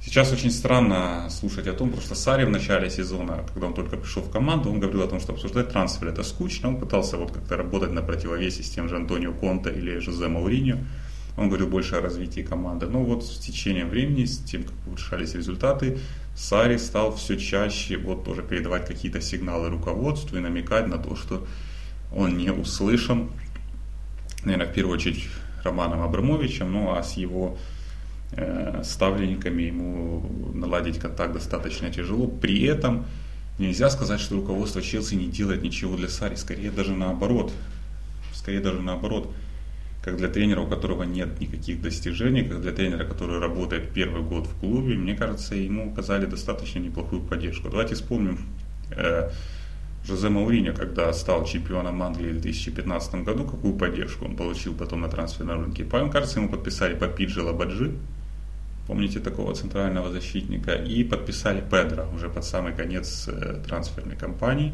Сейчас 0.00 0.32
очень 0.32 0.50
странно 0.50 1.28
слушать 1.30 1.66
о 1.66 1.72
том, 1.72 1.88
потому 1.90 2.06
что 2.06 2.14
Сари 2.14 2.44
в 2.44 2.50
начале 2.50 2.90
сезона, 2.90 3.44
когда 3.52 3.66
он 3.66 3.74
только 3.74 3.96
пришел 3.96 4.22
в 4.22 4.30
команду, 4.30 4.70
он 4.70 4.78
говорил 4.78 5.02
о 5.02 5.08
том, 5.08 5.20
что 5.20 5.32
обсуждать 5.32 5.70
трансфер 5.70 6.08
это 6.08 6.22
скучно. 6.22 6.68
Он 6.68 6.78
пытался 6.78 7.16
вот 7.16 7.32
как-то 7.32 7.56
работать 7.56 7.90
на 7.90 8.02
противовесе 8.02 8.62
с 8.62 8.70
тем 8.70 8.88
же 8.88 8.96
Антонио 8.96 9.32
Конте 9.32 9.72
или 9.72 9.98
Жозе 9.98 10.28
Мауриньо 10.28 10.78
он 11.36 11.48
говорил 11.48 11.68
больше 11.68 11.96
о 11.96 12.00
развитии 12.00 12.40
команды. 12.40 12.86
Но 12.86 13.04
вот 13.04 13.24
с 13.24 13.38
течением 13.38 13.90
времени, 13.90 14.24
с 14.24 14.38
тем, 14.38 14.64
как 14.64 14.74
улучшались 14.86 15.34
результаты, 15.34 15.98
Сари 16.34 16.76
стал 16.78 17.14
все 17.14 17.38
чаще 17.38 17.96
вот 17.96 18.24
тоже 18.24 18.42
передавать 18.42 18.86
какие-то 18.86 19.20
сигналы 19.20 19.68
руководству 19.68 20.36
и 20.36 20.40
намекать 20.40 20.86
на 20.86 20.98
то, 20.98 21.14
что 21.16 21.46
он 22.14 22.36
не 22.36 22.50
услышан, 22.50 23.30
наверное, 24.44 24.66
в 24.66 24.72
первую 24.72 24.96
очередь 24.96 25.24
Романом 25.64 26.02
Абрамовичем, 26.02 26.72
ну 26.72 26.94
а 26.94 27.02
с 27.02 27.14
его 27.14 27.58
ставленниками 28.82 29.62
ему 29.62 30.52
наладить 30.52 30.98
контакт 30.98 31.32
достаточно 31.32 31.90
тяжело. 31.90 32.26
При 32.26 32.64
этом 32.64 33.06
нельзя 33.58 33.88
сказать, 33.90 34.20
что 34.20 34.36
руководство 34.36 34.82
Челси 34.82 35.14
не 35.14 35.26
делает 35.26 35.62
ничего 35.62 35.96
для 35.96 36.08
Сари, 36.08 36.34
скорее 36.34 36.70
даже 36.70 36.92
наоборот. 36.92 37.52
Скорее 38.32 38.60
даже 38.60 38.82
наоборот 38.82 39.32
как 40.06 40.18
для 40.18 40.28
тренера, 40.28 40.60
у 40.60 40.68
которого 40.68 41.02
нет 41.02 41.40
никаких 41.40 41.82
достижений, 41.82 42.44
как 42.44 42.60
для 42.60 42.70
тренера, 42.70 43.04
который 43.04 43.40
работает 43.40 43.90
первый 43.90 44.22
год 44.22 44.46
в 44.46 44.54
клубе, 44.60 44.94
мне 44.94 45.16
кажется, 45.16 45.56
ему 45.56 45.90
оказали 45.90 46.26
достаточно 46.26 46.78
неплохую 46.78 47.22
поддержку. 47.22 47.68
Давайте 47.68 47.96
вспомним 47.96 48.38
э, 48.92 49.30
Жозе 50.06 50.28
Мауриньо, 50.28 50.74
когда 50.74 51.12
стал 51.12 51.44
чемпионом 51.44 52.00
Англии 52.04 52.30
в 52.30 52.40
2015 52.40 53.24
году, 53.24 53.46
какую 53.46 53.74
поддержку 53.74 54.26
он 54.26 54.36
получил 54.36 54.74
потом 54.74 55.00
на 55.00 55.08
трансферном 55.08 55.64
рынке. 55.64 55.84
По 55.84 56.08
кажется, 56.08 56.38
ему 56.38 56.50
подписали 56.50 56.94
Папиджи 56.94 57.42
Лабаджи, 57.42 57.92
помните 58.86 59.20
такого 59.20 59.54
центрального 59.54 60.10
защитника, 60.10 60.72
и 60.72 61.04
подписали 61.04 61.60
Педро 61.60 62.06
уже 62.14 62.28
под 62.28 62.44
самый 62.44 62.72
конец 62.72 63.28
э, 63.28 63.60
трансферной 63.66 64.16
кампании. 64.16 64.72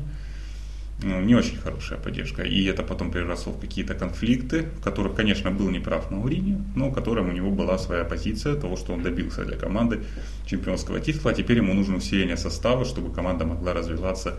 Ну, 1.02 1.20
не 1.20 1.34
очень 1.34 1.56
хорошая 1.56 1.98
поддержка. 1.98 2.42
И 2.42 2.64
это 2.64 2.82
потом 2.82 3.10
переросло 3.10 3.52
в 3.52 3.60
какие-то 3.60 3.94
конфликты, 3.94 4.62
в 4.78 4.80
которых, 4.82 5.14
конечно, 5.14 5.50
был 5.50 5.70
неправ 5.70 6.10
Маурини, 6.10 6.62
но 6.76 6.90
в 6.90 6.94
котором 6.94 7.28
у 7.28 7.32
него 7.32 7.50
была 7.50 7.78
своя 7.78 8.04
позиция 8.04 8.54
того, 8.54 8.76
что 8.76 8.92
он 8.92 9.02
добился 9.02 9.44
для 9.44 9.56
команды 9.56 10.00
чемпионского 10.46 11.00
титула. 11.00 11.32
А 11.32 11.34
теперь 11.34 11.56
ему 11.56 11.74
нужно 11.74 11.96
усиление 11.96 12.36
состава, 12.36 12.84
чтобы 12.84 13.12
команда 13.12 13.44
могла 13.44 13.72
развиваться 13.72 14.38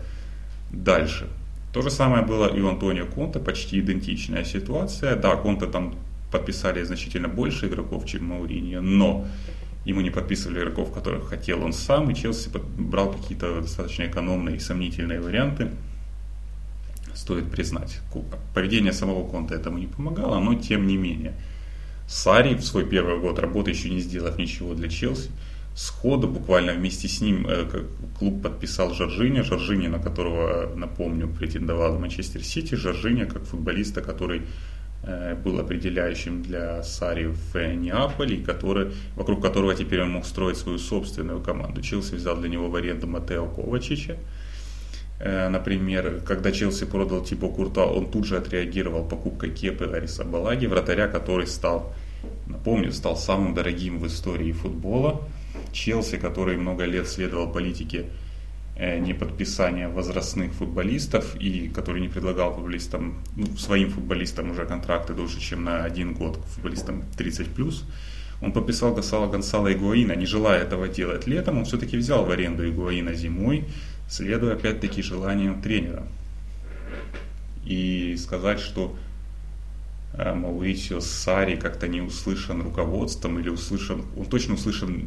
дальше. 0.70 1.26
То 1.72 1.82
же 1.82 1.90
самое 1.90 2.24
было 2.24 2.46
и 2.56 2.60
у 2.60 2.68
Антонио 2.68 3.06
Конта, 3.06 3.40
почти 3.40 3.80
идентичная 3.80 4.44
ситуация. 4.44 5.16
Да, 5.16 5.36
Конта 5.36 5.66
там 5.66 5.94
подписали 6.30 6.82
значительно 6.84 7.28
больше 7.28 7.66
игроков, 7.66 8.06
чем 8.06 8.24
Мауриньо, 8.26 8.80
но 8.80 9.26
ему 9.84 10.00
не 10.00 10.10
подписывали 10.10 10.60
игроков, 10.60 10.92
которых 10.92 11.28
хотел 11.28 11.62
он 11.62 11.72
сам, 11.72 12.10
и 12.10 12.14
Челси 12.14 12.50
брал 12.78 13.12
какие-то 13.12 13.60
достаточно 13.60 14.04
экономные 14.04 14.56
и 14.56 14.60
сомнительные 14.60 15.20
варианты 15.20 15.70
стоит 17.14 17.50
признать. 17.50 18.00
Поведение 18.54 18.92
самого 18.92 19.28
Конта 19.28 19.54
этому 19.54 19.78
не 19.78 19.86
помогало, 19.86 20.40
но 20.40 20.54
тем 20.54 20.86
не 20.86 20.96
менее. 20.96 21.34
Сари 22.06 22.54
в 22.54 22.62
свой 22.62 22.84
первый 22.84 23.18
год 23.18 23.38
работы, 23.38 23.70
еще 23.70 23.90
не 23.90 24.00
сделав 24.00 24.38
ничего 24.38 24.74
для 24.74 24.88
Челси, 24.88 25.30
сходу 25.74 26.28
буквально 26.28 26.72
вместе 26.72 27.08
с 27.08 27.20
ним 27.20 27.46
э, 27.48 27.66
клуб 28.18 28.42
подписал 28.42 28.94
Жоржиня, 28.94 29.42
Жоржиня, 29.42 29.88
на 29.88 29.98
которого, 29.98 30.74
напомню, 30.76 31.28
претендовал 31.28 31.98
Манчестер 31.98 32.44
Сити, 32.44 32.74
Жоржиня 32.74 33.26
как 33.26 33.44
футболиста, 33.44 34.02
который 34.02 34.40
э, 34.40 34.44
был 35.44 35.58
определяющим 35.60 36.42
для 36.42 36.82
Сари 36.82 37.26
в 37.26 37.74
Неаполе, 37.74 38.42
который, 38.42 38.92
вокруг 39.16 39.42
которого 39.42 39.74
теперь 39.74 40.02
он 40.02 40.10
мог 40.10 40.24
строить 40.24 40.56
свою 40.56 40.78
собственную 40.78 41.40
команду. 41.40 41.82
Челси 41.82 42.14
взял 42.14 42.36
для 42.36 42.48
него 42.48 42.68
в 42.68 42.76
аренду 42.76 43.06
Матео 43.06 43.46
Ковачича, 43.46 44.16
Э, 45.20 45.48
например, 45.48 46.20
когда 46.26 46.52
Челси 46.52 46.86
продал 46.86 47.24
Типо 47.24 47.48
Курта, 47.48 47.86
он 47.86 48.10
тут 48.10 48.26
же 48.26 48.36
отреагировал 48.36 49.04
покупкой 49.04 49.50
Кепы 49.50 49.84
Лариса 49.84 50.24
Балаги, 50.24 50.66
вратаря, 50.66 51.08
который 51.08 51.46
стал, 51.46 51.92
напомню, 52.46 52.92
стал 52.92 53.16
самым 53.16 53.54
дорогим 53.54 53.98
в 53.98 54.06
истории 54.06 54.52
футбола. 54.52 55.22
Челси, 55.72 56.18
который 56.18 56.56
много 56.56 56.84
лет 56.84 57.08
следовал 57.08 57.50
политике 57.52 58.06
э, 58.76 58.98
неподписания 58.98 59.88
возрастных 59.88 60.52
футболистов 60.52 61.36
и 61.36 61.68
который 61.68 62.00
не 62.00 62.08
предлагал 62.08 62.54
футболистам, 62.54 63.22
ну, 63.36 63.46
своим 63.56 63.90
футболистам 63.90 64.50
уже 64.50 64.66
контракты 64.66 65.14
дольше, 65.14 65.40
чем 65.40 65.64
на 65.64 65.84
один 65.84 66.14
год, 66.14 66.38
футболистам 66.54 67.04
30+, 67.16 67.84
он 68.40 68.52
подписал 68.52 68.94
Гасала 68.94 69.30
Гонсала 69.30 69.72
Игуаина, 69.72 70.12
не 70.12 70.26
желая 70.26 70.62
этого 70.62 70.88
делать 70.88 71.26
летом, 71.26 71.58
он 71.58 71.64
все-таки 71.64 71.96
взял 71.96 72.24
в 72.24 72.30
аренду 72.30 72.68
Игуаина 72.68 73.14
зимой, 73.14 73.64
следуя 74.08 74.54
опять-таки 74.54 75.02
желаниям 75.02 75.62
тренера. 75.62 76.06
И 77.64 78.16
сказать, 78.18 78.60
что 78.60 78.94
э, 80.12 80.34
Маурисио 80.34 81.00
Сари 81.00 81.56
как-то 81.56 81.88
не 81.88 82.02
услышан 82.02 82.60
руководством 82.60 83.38
или 83.38 83.48
услышан, 83.48 84.02
он 84.16 84.26
точно 84.26 84.54
услышан 84.54 85.02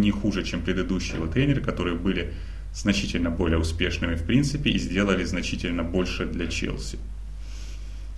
не 0.00 0.10
хуже, 0.10 0.42
чем 0.42 0.62
предыдущие 0.62 1.18
его 1.18 1.28
тренеры, 1.28 1.60
которые 1.60 1.96
были 1.96 2.34
значительно 2.74 3.30
более 3.30 3.58
успешными 3.58 4.14
в 4.14 4.24
принципе 4.24 4.70
и 4.70 4.78
сделали 4.78 5.24
значительно 5.24 5.82
больше 5.82 6.26
для 6.26 6.46
Челси. 6.46 6.98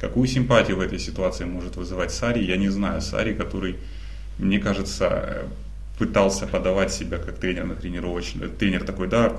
Какую 0.00 0.26
симпатию 0.26 0.78
в 0.78 0.80
этой 0.80 0.98
ситуации 0.98 1.44
может 1.44 1.76
вызывать 1.76 2.12
Сари, 2.12 2.42
я 2.44 2.56
не 2.56 2.68
знаю. 2.68 3.00
Сари, 3.00 3.34
который, 3.34 3.76
мне 4.38 4.58
кажется, 4.58 5.08
э, 5.08 5.44
пытался 5.98 6.46
подавать 6.46 6.92
себя 6.92 7.18
как 7.18 7.38
тренер 7.38 7.66
на 7.66 7.76
тренировочный, 7.76 8.48
тренер 8.48 8.84
такой, 8.84 9.08
да, 9.08 9.36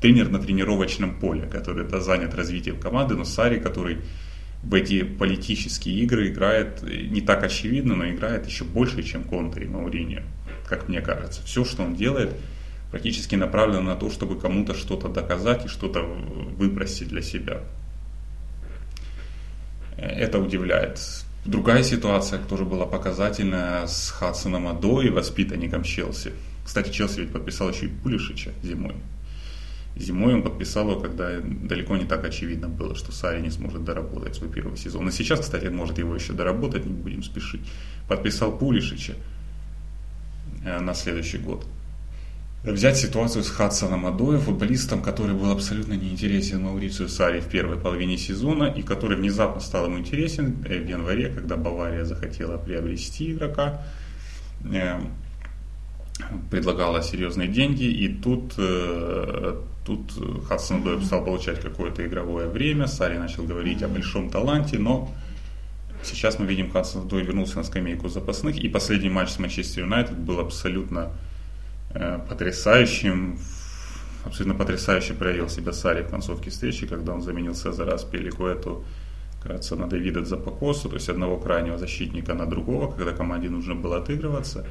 тренер 0.00 0.30
на 0.30 0.38
тренировочном 0.38 1.18
поле, 1.20 1.46
который 1.46 1.86
да, 1.86 2.00
занят 2.00 2.34
развитием 2.34 2.78
команды, 2.78 3.14
но 3.14 3.24
Сари, 3.24 3.58
который 3.58 3.98
в 4.62 4.74
эти 4.74 5.02
политические 5.02 5.96
игры 5.96 6.28
играет 6.28 6.82
не 6.82 7.20
так 7.20 7.44
очевидно, 7.44 7.94
но 7.94 8.08
играет 8.08 8.46
еще 8.46 8.64
больше, 8.64 9.02
чем 9.02 9.22
Конте 9.22 9.60
и 9.60 9.66
Мауриньо, 9.66 10.22
как 10.66 10.88
мне 10.88 11.00
кажется. 11.00 11.42
Все, 11.44 11.64
что 11.64 11.82
он 11.82 11.94
делает, 11.94 12.30
практически 12.90 13.34
направлено 13.34 13.82
на 13.82 13.96
то, 13.96 14.10
чтобы 14.10 14.38
кому-то 14.38 14.74
что-то 14.74 15.08
доказать 15.08 15.64
и 15.66 15.68
что-то 15.68 16.02
выбросить 16.02 17.08
для 17.08 17.22
себя. 17.22 17.60
Это 19.96 20.38
удивляет. 20.38 21.00
Другая 21.44 21.82
ситуация, 21.82 22.38
которая 22.40 22.66
была 22.66 22.86
показательная 22.86 23.86
с 23.86 24.10
Хадсоном 24.10 24.66
Адо 24.66 25.00
и 25.00 25.10
воспитанником 25.10 25.84
Челси. 25.84 26.32
Кстати, 26.64 26.90
Челси 26.90 27.20
ведь 27.20 27.32
подписал 27.32 27.70
еще 27.70 27.86
и 27.86 27.88
Пулишича 27.88 28.50
зимой. 28.62 28.96
Зимой 29.96 30.34
он 30.34 30.42
подписал 30.42 30.90
его, 30.90 31.00
когда 31.00 31.40
далеко 31.40 31.96
не 31.96 32.04
так 32.04 32.24
очевидно 32.24 32.68
было, 32.68 32.94
что 32.94 33.12
Сари 33.12 33.40
не 33.40 33.50
сможет 33.50 33.84
доработать 33.84 34.34
свой 34.34 34.50
первый 34.50 34.76
сезон. 34.76 35.08
И 35.08 35.12
сейчас, 35.12 35.40
кстати, 35.40 35.66
может 35.66 35.98
его 35.98 36.14
еще 36.14 36.34
доработать, 36.34 36.84
не 36.84 36.92
будем 36.92 37.22
спешить. 37.22 37.62
Подписал 38.06 38.58
Пулишича 38.58 39.14
э, 40.64 40.80
на 40.80 40.92
следующий 40.92 41.38
год. 41.38 41.66
Взять 42.66 42.96
ситуацию 42.96 43.44
с 43.44 43.48
Хадсоном 43.48 44.06
Адоем, 44.06 44.40
футболистом, 44.40 45.00
который 45.00 45.36
был 45.36 45.52
абсолютно 45.52 45.94
неинтересен 45.94 46.62
Маурицию 46.62 47.08
Сари 47.08 47.40
в 47.40 47.46
первой 47.46 47.78
половине 47.78 48.18
сезона 48.18 48.64
и 48.64 48.82
который 48.82 49.16
внезапно 49.16 49.60
стал 49.60 49.86
ему 49.86 49.98
интересен 49.98 50.64
э, 50.68 50.78
в 50.80 50.88
январе, 50.88 51.28
когда 51.28 51.56
Бавария 51.56 52.04
захотела 52.04 52.58
приобрести 52.58 53.32
игрока 53.32 53.82
э, 54.64 55.00
предлагала 56.50 57.02
серьезные 57.02 57.48
деньги, 57.48 57.84
и 57.84 58.08
тут 58.08 58.54
Тут 59.86 60.12
э, 60.20 60.40
Хадсон 60.48 60.82
Дойб 60.82 61.04
стал 61.04 61.24
получать 61.24 61.60
какое-то 61.60 62.04
игровое 62.04 62.48
время, 62.48 62.88
Сари 62.88 63.18
начал 63.18 63.44
говорить 63.44 63.84
о 63.84 63.88
большом 63.88 64.30
таланте, 64.30 64.78
но 64.80 65.08
сейчас 66.02 66.40
мы 66.40 66.46
видим, 66.46 66.72
Хадсон 66.72 67.06
Дой 67.06 67.22
вернулся 67.22 67.58
на 67.58 67.62
скамейку 67.62 68.08
запасных, 68.08 68.58
и 68.58 68.68
последний 68.68 69.10
матч 69.10 69.30
с 69.30 69.38
Манчестер 69.38 69.84
Юнайтед 69.84 70.18
был 70.18 70.40
абсолютно 70.40 71.12
потрясающим, 72.28 73.38
абсолютно 74.24 74.54
потрясающе 74.54 75.14
проявил 75.14 75.48
себя 75.48 75.72
Сари 75.72 76.02
в 76.02 76.10
концовке 76.10 76.50
встречи, 76.50 76.86
когда 76.86 77.12
он 77.12 77.22
заменил 77.22 77.54
Сезара 77.54 77.96
Спеликуэту, 77.96 78.84
кажется, 79.42 79.76
на 79.76 79.86
Давида 79.86 80.24
Запокосу, 80.24 80.88
то 80.88 80.96
есть 80.96 81.08
одного 81.08 81.38
крайнего 81.38 81.78
защитника 81.78 82.34
на 82.34 82.46
другого, 82.46 82.90
когда 82.90 83.12
команде 83.12 83.48
нужно 83.48 83.74
было 83.74 83.98
отыгрываться. 83.98 84.66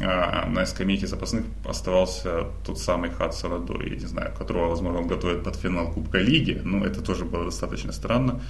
А 0.00 0.48
на 0.48 0.64
скамейке 0.64 1.06
запасных 1.06 1.44
оставался 1.66 2.46
тот 2.64 2.78
самый 2.78 3.10
Хадсон 3.10 3.52
Адой, 3.52 3.90
я 3.90 3.96
не 3.96 4.06
знаю, 4.06 4.32
которого, 4.34 4.70
возможно, 4.70 5.00
он 5.00 5.06
готовит 5.06 5.44
под 5.44 5.56
финал 5.56 5.92
Кубка 5.92 6.16
Лиги, 6.18 6.60
но 6.64 6.84
это 6.84 7.02
тоже 7.02 7.26
было 7.26 7.44
достаточно 7.44 7.92
странно, 7.92 8.40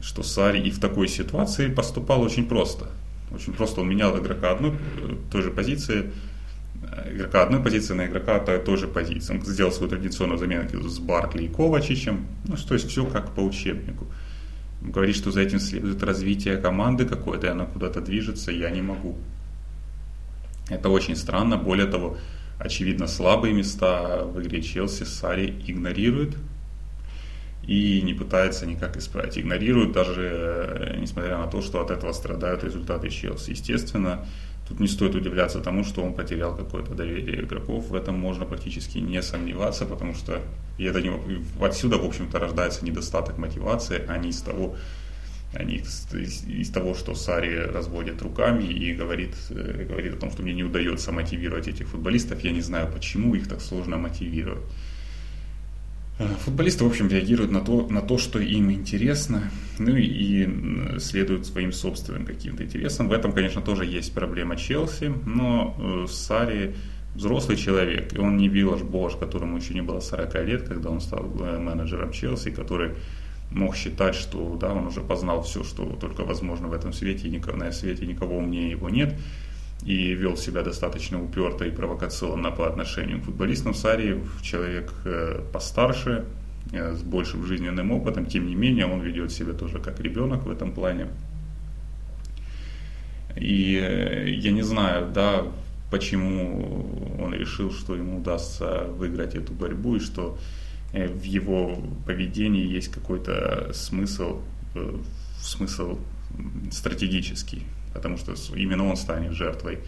что 0.00 0.24
Сари 0.24 0.60
и 0.60 0.72
в 0.72 0.80
такой 0.80 1.06
ситуации 1.06 1.68
поступал 1.68 2.20
очень 2.20 2.48
просто. 2.48 2.88
Очень 3.30 3.52
просто 3.52 3.80
он 3.80 3.88
менял 3.88 4.18
игрока 4.18 4.50
одной 4.50 4.74
той 5.30 5.42
же 5.42 5.52
позиции, 5.52 6.10
игрока 7.10 7.42
одной 7.42 7.62
позиции 7.62 7.94
на 7.94 8.06
игрока 8.06 8.38
той 8.38 8.76
же 8.76 8.88
позиции. 8.88 9.34
Он 9.34 9.44
сделал 9.44 9.72
свою 9.72 9.90
традиционную 9.90 10.38
замену 10.38 10.88
с 10.88 10.98
Баркли 10.98 11.44
и 11.44 11.48
Ковачичем. 11.48 12.26
Ну, 12.44 12.56
то 12.56 12.74
есть 12.74 12.88
все 12.88 13.04
как 13.06 13.34
по 13.34 13.40
учебнику. 13.40 14.06
Говорить, 14.80 15.16
что 15.16 15.30
за 15.30 15.40
этим 15.42 15.60
следует 15.60 16.02
развитие 16.02 16.56
команды 16.56 17.04
какой-то, 17.04 17.46
и 17.46 17.50
она 17.50 17.66
куда-то 17.66 18.00
движется, 18.00 18.50
я 18.50 18.70
не 18.70 18.82
могу. 18.82 19.16
Это 20.68 20.88
очень 20.88 21.16
странно. 21.16 21.56
Более 21.56 21.86
того, 21.86 22.16
очевидно, 22.58 23.06
слабые 23.06 23.54
места 23.54 24.24
в 24.24 24.40
игре 24.40 24.60
Челси 24.62 25.04
Сари 25.04 25.62
игнорирует. 25.66 26.36
и 27.62 28.02
не 28.02 28.12
пытается 28.14 28.66
никак 28.66 28.96
исправить. 28.96 29.38
Игнорирует 29.38 29.92
даже, 29.92 30.22
э, 30.22 30.96
несмотря 30.98 31.38
на 31.38 31.46
то, 31.46 31.62
что 31.62 31.80
от 31.80 31.90
этого 31.90 32.12
страдают 32.12 32.64
результаты 32.64 33.08
Челси. 33.08 33.50
Естественно, 33.50 34.26
тут 34.72 34.80
не 34.80 34.88
стоит 34.88 35.14
удивляться 35.14 35.60
тому, 35.60 35.84
что 35.84 36.02
он 36.02 36.14
потерял 36.14 36.56
какое-то 36.56 36.94
доверие 36.94 37.42
игроков. 37.42 37.88
В 37.88 37.94
этом 37.94 38.18
можно 38.18 38.46
практически 38.46 38.98
не 38.98 39.22
сомневаться, 39.22 39.84
потому 39.84 40.14
что 40.14 40.40
и 40.78 40.84
это 40.84 41.02
не, 41.02 41.12
отсюда, 41.60 41.98
в 41.98 42.04
общем-то, 42.06 42.38
рождается 42.38 42.84
недостаток 42.84 43.38
мотивации, 43.38 44.02
а 44.08 44.16
не 44.16 44.30
из 44.30 44.40
того, 44.40 44.76
а 45.52 45.62
не 45.62 45.76
из, 45.76 46.08
из, 46.46 46.70
того, 46.70 46.94
что 46.94 47.14
Сари 47.14 47.54
разводит 47.54 48.22
руками 48.22 48.64
и 48.64 48.94
говорит, 48.94 49.34
э, 49.50 49.84
говорит 49.86 50.14
о 50.14 50.16
том, 50.16 50.30
что 50.30 50.42
мне 50.42 50.54
не 50.54 50.64
удается 50.64 51.12
мотивировать 51.12 51.68
этих 51.68 51.88
футболистов. 51.88 52.42
Я 52.42 52.52
не 52.52 52.62
знаю, 52.62 52.90
почему 52.90 53.34
их 53.34 53.48
так 53.48 53.60
сложно 53.60 53.98
мотивировать. 53.98 54.64
Э, 56.22 56.34
футболисты, 56.44 56.84
в 56.84 56.86
общем, 56.86 57.08
реагируют 57.08 57.50
на 57.50 57.60
то, 57.60 57.86
на 57.88 58.00
то, 58.00 58.18
что 58.18 58.38
им 58.38 58.70
интересно, 58.70 59.50
ну 59.78 59.96
и 59.96 60.98
следуют 60.98 61.46
своим 61.46 61.72
собственным 61.72 62.24
каким-то 62.24 62.64
интересам. 62.64 63.08
В 63.08 63.12
этом, 63.12 63.32
конечно, 63.32 63.60
тоже 63.60 63.84
есть 63.84 64.12
проблема 64.14 64.56
Челси, 64.56 65.12
но 65.26 65.76
э, 65.78 66.06
Сари 66.10 66.74
взрослый 67.14 67.56
человек, 67.56 68.14
и 68.14 68.18
он 68.18 68.36
не 68.36 68.48
Виллаж 68.48 68.82
Бош, 68.82 69.16
которому 69.16 69.56
еще 69.58 69.74
не 69.74 69.82
было 69.82 70.00
40 70.00 70.34
лет, 70.46 70.62
когда 70.68 70.90
он 70.90 71.00
стал 71.00 71.30
э, 71.40 71.58
менеджером 71.58 72.12
Челси, 72.12 72.50
который 72.50 72.92
мог 73.50 73.76
считать, 73.76 74.14
что 74.14 74.56
да, 74.58 74.72
он 74.72 74.86
уже 74.86 75.00
познал 75.00 75.42
все, 75.42 75.62
что 75.62 75.84
только 76.00 76.24
возможно 76.24 76.68
в 76.68 76.72
этом 76.72 76.92
свете, 76.92 77.28
и 77.28 77.38
на 77.38 77.70
свете 77.72 78.06
никого 78.06 78.38
умнее 78.38 78.70
его 78.70 78.88
нет 78.88 79.14
и 79.84 80.14
вел 80.14 80.36
себя 80.36 80.62
достаточно 80.62 81.22
уперто 81.22 81.64
и 81.64 81.70
провокационно 81.70 82.50
по 82.50 82.68
отношению 82.68 83.20
к 83.20 83.24
футболистам. 83.24 83.74
Сари 83.74 84.22
человек 84.40 84.92
э, 85.04 85.42
постарше, 85.52 86.24
э, 86.72 86.94
с 86.94 87.02
большим 87.02 87.44
жизненным 87.44 87.90
опытом, 87.90 88.26
тем 88.26 88.46
не 88.46 88.54
менее 88.54 88.86
он 88.86 89.00
ведет 89.00 89.32
себя 89.32 89.52
тоже 89.52 89.80
как 89.80 90.00
ребенок 90.00 90.44
в 90.44 90.50
этом 90.50 90.72
плане. 90.72 91.08
И 93.36 93.76
э, 93.82 94.28
я 94.30 94.52
не 94.52 94.62
знаю, 94.62 95.10
да, 95.12 95.46
почему 95.90 97.18
он 97.20 97.34
решил, 97.34 97.72
что 97.72 97.96
ему 97.96 98.18
удастся 98.18 98.84
выиграть 98.84 99.34
эту 99.34 99.52
борьбу 99.52 99.96
и 99.96 100.00
что 100.00 100.38
в 100.92 101.22
его 101.22 101.82
поведении 102.06 102.66
есть 102.66 102.88
какой-то 102.88 103.72
смысл, 103.72 104.42
смысл 105.40 105.98
стратегический 106.70 107.62
потому 107.92 108.16
что 108.16 108.34
именно 108.54 108.88
он 108.88 108.96
станет 108.96 109.32
жертвой 109.32 109.80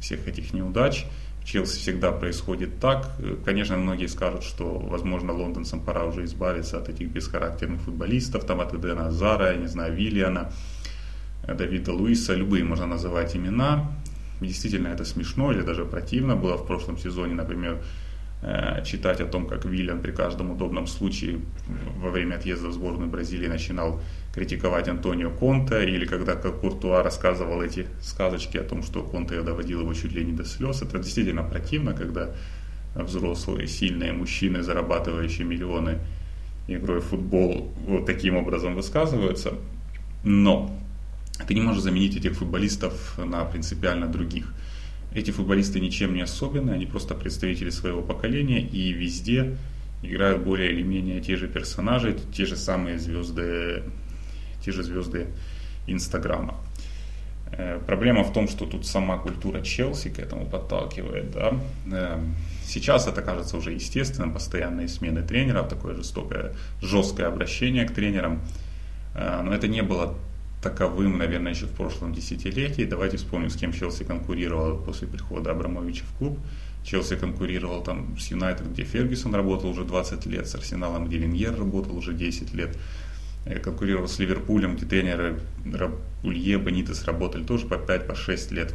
всех 0.00 0.26
этих 0.28 0.52
неудач. 0.52 1.06
В 1.40 1.44
Челси 1.44 1.78
всегда 1.78 2.12
происходит 2.12 2.78
так. 2.78 3.10
Конечно, 3.44 3.76
многие 3.76 4.06
скажут, 4.06 4.42
что, 4.42 4.78
возможно, 4.78 5.32
лондонцам 5.32 5.80
пора 5.80 6.04
уже 6.04 6.24
избавиться 6.24 6.78
от 6.78 6.88
этих 6.88 7.08
бесхарактерных 7.08 7.80
футболистов, 7.80 8.44
там 8.44 8.60
от 8.60 8.74
Эдена 8.74 9.10
Зара, 9.10 9.52
я 9.52 9.56
не 9.56 9.66
знаю, 9.66 9.94
Виллиана, 9.94 10.52
Давида 11.46 11.92
Луиса, 11.92 12.34
любые 12.34 12.64
можно 12.64 12.86
называть 12.86 13.34
имена. 13.34 13.90
Действительно, 14.40 14.88
это 14.88 15.04
смешно 15.04 15.52
или 15.52 15.62
даже 15.62 15.84
противно 15.84 16.36
было 16.36 16.56
в 16.56 16.66
прошлом 16.66 16.98
сезоне, 16.98 17.34
например, 17.34 17.78
Э, 17.78 18.07
читать 18.84 19.20
о 19.20 19.26
том, 19.26 19.46
как 19.46 19.64
Вильям 19.64 20.00
при 20.00 20.12
каждом 20.12 20.52
удобном 20.52 20.86
случае 20.86 21.40
во 21.96 22.10
время 22.10 22.36
отъезда 22.36 22.68
в 22.68 22.72
сборную 22.72 23.10
Бразилии 23.10 23.48
начинал 23.48 24.00
критиковать 24.32 24.88
Антонио 24.88 25.30
Конте, 25.30 25.84
или 25.84 26.06
когда 26.06 26.36
Куртуа 26.36 27.02
рассказывал 27.02 27.62
эти 27.62 27.86
сказочки 28.00 28.56
о 28.56 28.62
том, 28.62 28.84
что 28.84 29.02
Конте 29.02 29.42
доводил 29.42 29.80
его 29.80 29.92
чуть 29.92 30.12
ли 30.12 30.24
не 30.24 30.32
до 30.32 30.44
слез. 30.44 30.82
Это 30.82 30.98
действительно 30.98 31.42
противно, 31.42 31.94
когда 31.94 32.30
взрослые, 32.94 33.66
сильные 33.66 34.12
мужчины, 34.12 34.62
зарабатывающие 34.62 35.46
миллионы 35.46 35.98
игрой 36.68 37.00
в 37.00 37.06
футбол, 37.06 37.72
вот 37.86 38.06
таким 38.06 38.36
образом 38.36 38.74
высказываются. 38.74 39.54
Но 40.22 40.78
ты 41.46 41.54
не 41.54 41.60
можешь 41.60 41.82
заменить 41.82 42.16
этих 42.16 42.34
футболистов 42.34 43.18
на 43.18 43.44
принципиально 43.44 44.06
других. 44.06 44.52
Эти 45.18 45.32
футболисты 45.32 45.80
ничем 45.80 46.14
не 46.14 46.20
особенные, 46.20 46.76
они 46.76 46.86
просто 46.86 47.16
представители 47.16 47.70
своего 47.70 48.02
поколения 48.02 48.60
и 48.60 48.92
везде 48.92 49.56
играют 50.00 50.44
более 50.44 50.70
или 50.70 50.82
менее 50.82 51.20
те 51.20 51.36
же 51.36 51.48
персонажи, 51.48 52.16
те 52.32 52.46
же 52.46 52.56
самые 52.56 53.00
звезды, 53.00 53.82
те 54.64 54.70
же 54.70 54.84
звезды 54.84 55.26
Инстаграма. 55.88 56.54
Э, 57.50 57.80
проблема 57.84 58.22
в 58.22 58.32
том, 58.32 58.46
что 58.46 58.64
тут 58.64 58.86
сама 58.86 59.18
культура 59.18 59.60
Челси 59.60 60.10
к 60.10 60.20
этому 60.20 60.46
подталкивает. 60.46 61.32
Да? 61.32 61.54
Э, 61.90 62.20
сейчас 62.64 63.08
это 63.08 63.20
кажется 63.20 63.56
уже 63.56 63.72
естественным, 63.72 64.32
постоянные 64.32 64.86
смены 64.86 65.22
тренеров, 65.22 65.68
такое 65.68 65.96
жестокое, 65.96 66.54
жесткое 66.80 67.26
обращение 67.26 67.84
к 67.86 67.92
тренерам. 67.92 68.40
Э, 69.16 69.42
но 69.42 69.52
это 69.52 69.66
не 69.66 69.82
было 69.82 70.14
таковым, 70.62 71.18
наверное, 71.18 71.52
еще 71.52 71.66
в 71.66 71.72
прошлом 71.72 72.12
десятилетии. 72.12 72.84
Давайте 72.84 73.16
вспомним, 73.16 73.50
с 73.50 73.56
кем 73.56 73.72
Челси 73.72 74.04
конкурировал 74.04 74.78
после 74.78 75.06
прихода 75.06 75.52
Абрамовича 75.52 76.04
в 76.04 76.18
клуб. 76.18 76.38
Челси 76.84 77.16
конкурировал 77.16 77.82
там 77.82 78.18
с 78.18 78.30
Юнайтед, 78.30 78.72
где 78.72 78.84
Фергюсон 78.84 79.34
работал 79.34 79.70
уже 79.70 79.84
20 79.84 80.26
лет, 80.26 80.48
с 80.48 80.54
Арсеналом, 80.54 81.06
где 81.06 81.18
Венгер 81.18 81.56
работал 81.56 81.96
уже 81.96 82.14
10 82.14 82.54
лет. 82.54 82.76
Э, 83.44 83.58
конкурировал 83.58 84.08
с 84.08 84.18
Ливерпулем, 84.18 84.76
где 84.76 84.86
тренеры 84.86 85.38
Улье, 86.22 86.58
Бенитес 86.58 87.04
работали 87.04 87.44
тоже 87.44 87.66
по 87.66 87.74
5-6 87.74 88.48
по 88.48 88.54
лет. 88.54 88.74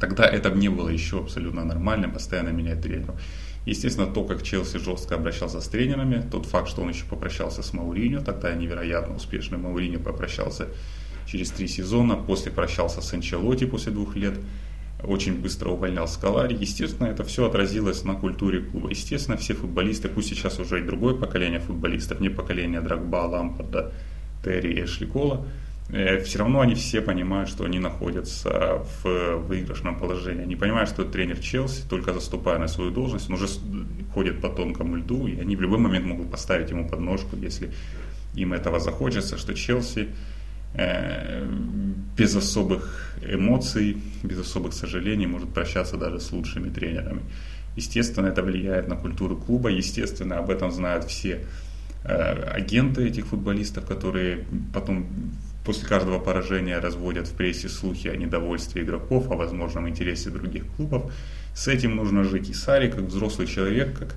Тогда 0.00 0.26
это 0.26 0.50
не 0.50 0.68
было 0.68 0.88
еще 0.88 1.20
абсолютно 1.20 1.64
нормально, 1.64 2.08
постоянно 2.08 2.50
менять 2.50 2.82
тренеров. 2.82 3.20
Естественно, 3.66 4.06
то, 4.06 4.22
как 4.24 4.44
Челси 4.44 4.78
жестко 4.78 5.16
обращался 5.16 5.60
с 5.60 5.68
тренерами, 5.68 6.24
тот 6.30 6.46
факт, 6.46 6.68
что 6.68 6.82
он 6.82 6.88
еще 6.88 7.04
попрощался 7.04 7.62
с 7.62 7.72
Мауриньо, 7.72 8.20
тогда 8.20 8.54
невероятно 8.54 9.16
успешный 9.16 9.58
Мауриньо 9.58 9.98
попрощался 9.98 10.68
через 11.26 11.50
три 11.50 11.66
сезона, 11.66 12.14
после 12.14 12.52
прощался 12.52 13.00
с 13.00 13.12
Анчелоти 13.12 13.66
после 13.66 13.90
двух 13.90 14.14
лет, 14.14 14.34
очень 15.02 15.34
быстро 15.34 15.70
увольнял 15.70 16.06
Скалари. 16.06 16.54
Естественно, 16.54 17.08
это 17.08 17.24
все 17.24 17.44
отразилось 17.44 18.04
на 18.04 18.14
культуре 18.14 18.60
клуба. 18.60 18.90
Естественно, 18.90 19.36
все 19.36 19.54
футболисты, 19.54 20.08
пусть 20.08 20.28
сейчас 20.28 20.60
уже 20.60 20.80
и 20.80 20.84
другое 20.84 21.14
поколение 21.14 21.58
футболистов, 21.58 22.20
не 22.20 22.28
поколение 22.28 22.80
Драгба, 22.80 23.26
Лампарда, 23.26 23.92
Терри 24.44 24.74
и 24.74 24.84
Эшли 24.84 25.06
Кола, 25.06 25.44
все 25.88 26.38
равно 26.38 26.60
они 26.60 26.74
все 26.74 27.00
понимают, 27.00 27.48
что 27.48 27.64
они 27.64 27.78
находятся 27.78 28.84
в 29.02 29.36
выигрышном 29.36 29.98
положении. 29.98 30.42
Они 30.42 30.56
понимают, 30.56 30.90
что 30.90 31.04
тренер 31.04 31.38
Челси, 31.38 31.82
только 31.88 32.12
заступая 32.12 32.58
на 32.58 32.66
свою 32.66 32.90
должность, 32.90 33.28
он 33.28 33.36
уже 33.36 33.46
ходит 34.12 34.40
по 34.40 34.48
тонкому 34.48 34.96
льду, 34.96 35.28
и 35.28 35.38
они 35.38 35.54
в 35.54 35.60
любой 35.60 35.78
момент 35.78 36.06
могут 36.06 36.30
поставить 36.30 36.70
ему 36.70 36.88
подножку, 36.88 37.36
если 37.36 37.70
им 38.34 38.52
этого 38.52 38.80
захочется, 38.80 39.38
что 39.38 39.54
Челси 39.54 40.08
э, 40.74 41.46
без 42.16 42.34
особых 42.34 43.16
эмоций, 43.22 43.96
без 44.24 44.40
особых 44.40 44.72
сожалений 44.72 45.26
может 45.26 45.52
прощаться 45.54 45.96
даже 45.96 46.18
с 46.18 46.32
лучшими 46.32 46.68
тренерами. 46.68 47.22
Естественно, 47.76 48.26
это 48.26 48.42
влияет 48.42 48.88
на 48.88 48.96
культуру 48.96 49.36
клуба, 49.36 49.68
естественно, 49.68 50.38
об 50.38 50.50
этом 50.50 50.72
знают 50.72 51.04
все 51.04 51.46
э, 52.04 52.42
агенты 52.56 53.06
этих 53.06 53.26
футболистов, 53.26 53.86
которые 53.86 54.46
потом 54.72 55.06
после 55.66 55.86
каждого 55.88 56.20
поражения 56.20 56.78
разводят 56.78 57.26
в 57.26 57.32
прессе 57.32 57.68
слухи 57.68 58.06
о 58.06 58.16
недовольстве 58.16 58.82
игроков, 58.82 59.30
о 59.30 59.34
возможном 59.34 59.88
интересе 59.88 60.30
других 60.30 60.64
клубов. 60.76 61.12
С 61.54 61.66
этим 61.66 61.96
нужно 61.96 62.22
жить. 62.22 62.48
И 62.48 62.54
Сари, 62.54 62.88
как 62.88 63.00
взрослый 63.00 63.48
человек, 63.48 63.98
как 63.98 64.14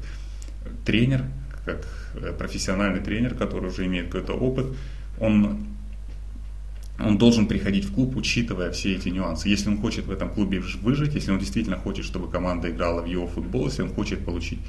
тренер, 0.86 1.26
как 1.66 1.88
э, 2.14 2.34
профессиональный 2.38 3.02
тренер, 3.02 3.34
который 3.34 3.70
уже 3.70 3.86
имеет 3.88 4.06
какой-то 4.06 4.34
опыт, 4.34 4.68
он, 5.20 5.66
он 7.00 7.18
должен 7.18 7.48
приходить 7.48 7.86
в 7.86 7.94
клуб, 7.94 8.16
учитывая 8.16 8.72
все 8.72 8.96
эти 8.96 9.10
нюансы. 9.10 9.50
Если 9.50 9.70
он 9.70 9.82
хочет 9.82 10.06
в 10.06 10.12
этом 10.12 10.30
клубе 10.30 10.62
выжить, 10.82 11.16
если 11.16 11.32
он 11.32 11.40
действительно 11.40 11.78
хочет, 11.78 12.06
чтобы 12.06 12.30
команда 12.30 12.70
играла 12.70 13.02
в 13.02 13.06
его 13.06 13.28
футбол, 13.28 13.66
если 13.66 13.82
он 13.82 13.90
хочет 13.90 14.24
получить 14.24 14.60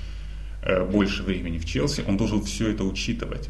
больше 0.90 1.22
времени 1.22 1.58
в 1.58 1.64
Челси, 1.64 2.04
он 2.06 2.16
должен 2.16 2.42
все 2.42 2.70
это 2.70 2.84
учитывать. 2.84 3.48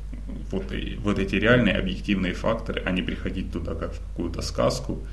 Вот, 0.51 0.73
вот 0.99 1.19
эти 1.19 1.35
реальные 1.37 1.77
объективные 1.77 2.35
факторы, 2.35 2.83
а 2.85 2.91
не 2.91 3.03
приходить 3.03 3.53
туда 3.53 3.75
как 3.75 3.95
в 3.95 4.01
какую-то 4.01 4.43
сказку, 4.43 5.05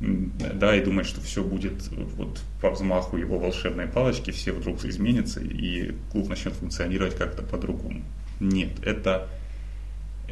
да, 0.00 0.74
и 0.74 0.84
думать, 0.84 1.06
что 1.06 1.20
все 1.20 1.44
будет 1.44 1.88
вот 2.16 2.40
по 2.60 2.70
взмаху 2.70 3.16
его 3.16 3.38
волшебной 3.38 3.86
палочки, 3.86 4.30
все 4.30 4.52
вдруг 4.52 4.84
изменятся, 4.84 5.40
и 5.40 5.94
клуб 6.10 6.28
начнет 6.28 6.54
функционировать 6.54 7.16
как-то 7.16 7.42
по-другому. 7.42 8.02
Нет, 8.40 8.70
это, 8.82 9.28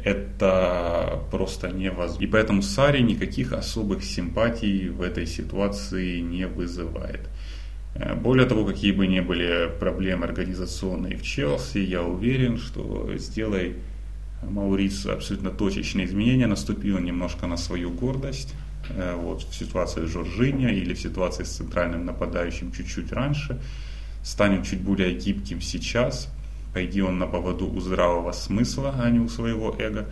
это 0.03 1.21
просто 1.31 1.69
невозможно. 1.69 2.23
И 2.23 2.27
поэтому 2.27 2.61
Сари 2.61 3.01
никаких 3.01 3.53
особых 3.53 4.03
симпатий 4.03 4.89
в 4.89 5.01
этой 5.01 5.25
ситуации 5.25 6.19
не 6.19 6.47
вызывает. 6.47 7.21
Э, 7.95 8.15
более 8.15 8.45
того, 8.45 8.65
какие 8.65 8.91
бы 8.91 9.07
ни 9.07 9.19
были 9.19 9.69
проблемы 9.79 10.25
организационные 10.25 11.17
в 11.17 11.23
Челси, 11.23 11.79
я 11.79 12.03
уверен, 12.03 12.57
что 12.57 13.09
сделай 13.17 13.75
Маурис 14.43 15.05
абсолютно 15.05 15.51
точечные 15.51 16.05
изменения, 16.05 16.47
наступил 16.47 16.99
немножко 16.99 17.47
на 17.47 17.57
свою 17.57 17.91
гордость. 17.91 18.53
Э, 18.89 19.15
вот 19.15 19.43
в 19.43 19.55
ситуации 19.55 20.05
с 20.05 20.09
Жоржиня 20.09 20.69
или 20.69 20.93
в 20.93 20.99
ситуации 20.99 21.43
с 21.43 21.49
центральным 21.49 22.05
нападающим 22.05 22.71
чуть-чуть 22.71 23.11
раньше, 23.11 23.59
станет 24.23 24.65
чуть 24.65 24.81
более 24.81 25.13
гибким 25.13 25.61
сейчас, 25.61 26.29
Пойди 26.73 27.01
он 27.01 27.19
на 27.19 27.27
поводу 27.27 27.69
у 27.69 27.79
здравого 27.81 28.31
смысла, 28.31 28.95
а 28.97 29.09
не 29.09 29.19
у 29.19 29.27
своего 29.27 29.75
эго. 29.77 30.07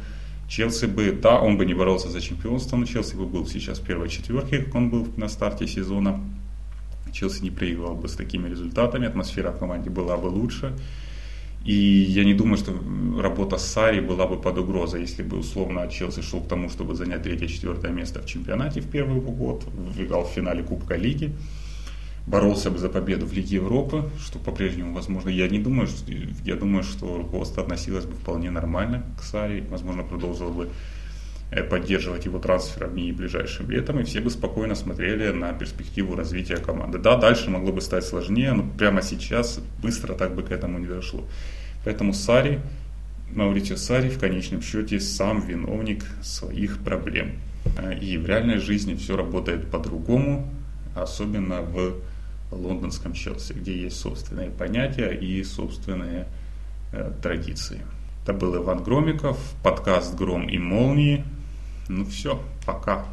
Челси 0.49 0.85
бы, 0.85 1.11
да, 1.11 1.39
он 1.39 1.57
бы 1.57 1.65
не 1.65 1.73
боролся 1.73 2.09
за 2.09 2.21
чемпионство, 2.21 2.75
но 2.75 2.85
Челси 2.85 3.15
бы 3.15 3.25
был 3.25 3.47
сейчас 3.47 3.79
в 3.79 3.85
первой 3.85 4.09
четверке, 4.09 4.59
как 4.59 4.75
он 4.75 4.89
был 4.89 5.07
на 5.15 5.29
старте 5.29 5.67
сезона. 5.67 6.19
Челси 7.11 7.43
не 7.43 7.51
проигрывал 7.51 7.95
бы 7.95 8.07
с 8.07 8.13
такими 8.13 8.49
результатами, 8.49 9.07
атмосфера 9.07 9.51
в 9.51 9.59
команде 9.59 9.89
была 9.89 10.17
бы 10.17 10.27
лучше. 10.27 10.73
И 11.65 11.73
я 11.73 12.23
не 12.23 12.33
думаю, 12.33 12.57
что 12.57 12.73
работа 13.21 13.57
с 13.57 13.65
Сари 13.65 13.99
была 13.99 14.25
бы 14.27 14.37
под 14.37 14.57
угрозой, 14.57 15.01
если 15.01 15.23
бы 15.23 15.37
условно 15.37 15.87
Челси 15.87 16.21
шел 16.21 16.41
к 16.41 16.47
тому, 16.47 16.69
чтобы 16.69 16.95
занять 16.95 17.23
третье-четвертое 17.23 17.91
место 17.91 18.21
в 18.21 18.25
чемпионате 18.25 18.79
в 18.79 18.89
первый 18.89 19.19
год, 19.19 19.65
выиграл 19.73 20.23
в 20.23 20.29
финале 20.29 20.63
Кубка 20.63 20.95
Лиги, 20.95 21.35
боролся 22.25 22.71
бы 22.71 22.77
за 22.77 22.87
победу 22.87 23.25
в 23.25 23.33
Лиге 23.33 23.55
Европы, 23.55 24.09
что 24.19 24.39
по-прежнему 24.39 24.93
возможно. 24.93 25.29
Я 25.29 25.49
не 25.49 25.59
думаю, 25.59 25.87
что, 25.87 26.11
я 26.45 26.55
думаю, 26.55 26.83
что 26.83 27.17
руководство 27.17 27.63
относилось 27.63 28.05
бы 28.05 28.13
вполне 28.13 28.51
нормально 28.51 29.03
к 29.19 29.23
Сари, 29.23 29.63
возможно, 29.69 30.03
продолжило 30.03 30.51
бы 30.51 30.69
поддерживать 31.69 32.25
его 32.25 32.37
трансферами 32.39 33.01
и 33.01 33.11
ближайшим 33.11 33.71
летом, 33.71 33.99
и 33.99 34.03
все 34.03 34.21
бы 34.21 34.29
спокойно 34.29 34.75
смотрели 34.75 35.31
на 35.31 35.51
перспективу 35.53 36.15
развития 36.15 36.57
команды. 36.57 36.99
Да, 36.99 37.17
дальше 37.17 37.49
могло 37.49 37.71
бы 37.71 37.81
стать 37.81 38.05
сложнее, 38.05 38.53
но 38.53 38.63
прямо 38.77 39.01
сейчас 39.01 39.59
быстро 39.81 40.13
так 40.13 40.35
бы 40.35 40.43
к 40.43 40.51
этому 40.51 40.77
не 40.77 40.85
дошло. 40.85 41.23
Поэтому 41.83 42.13
Сари, 42.13 42.61
Мауритио 43.31 43.77
Сари 43.77 44.09
в 44.09 44.19
конечном 44.19 44.61
счете 44.61 44.99
сам 44.99 45.41
виновник 45.41 46.05
своих 46.21 46.79
проблем. 46.83 47.33
Э, 47.77 47.97
и 47.97 48.17
в 48.17 48.27
реальной 48.27 48.59
жизни 48.59 48.95
все 48.95 49.15
работает 49.15 49.71
по-другому, 49.71 50.47
особенно 50.95 51.61
в 51.61 51.95
лондонском 52.51 53.13
Челси, 53.13 53.53
где 53.53 53.75
есть 53.75 53.99
собственные 53.99 54.49
понятия 54.49 55.11
и 55.11 55.43
собственные 55.43 56.27
э, 56.91 57.11
традиции. 57.21 57.81
Это 58.23 58.33
был 58.33 58.55
Иван 58.57 58.83
Громиков, 58.83 59.37
подкаст 59.63 60.15
«Гром 60.15 60.47
и 60.47 60.57
молнии». 60.57 61.23
Ну 61.89 62.05
все, 62.05 62.39
пока. 62.67 63.03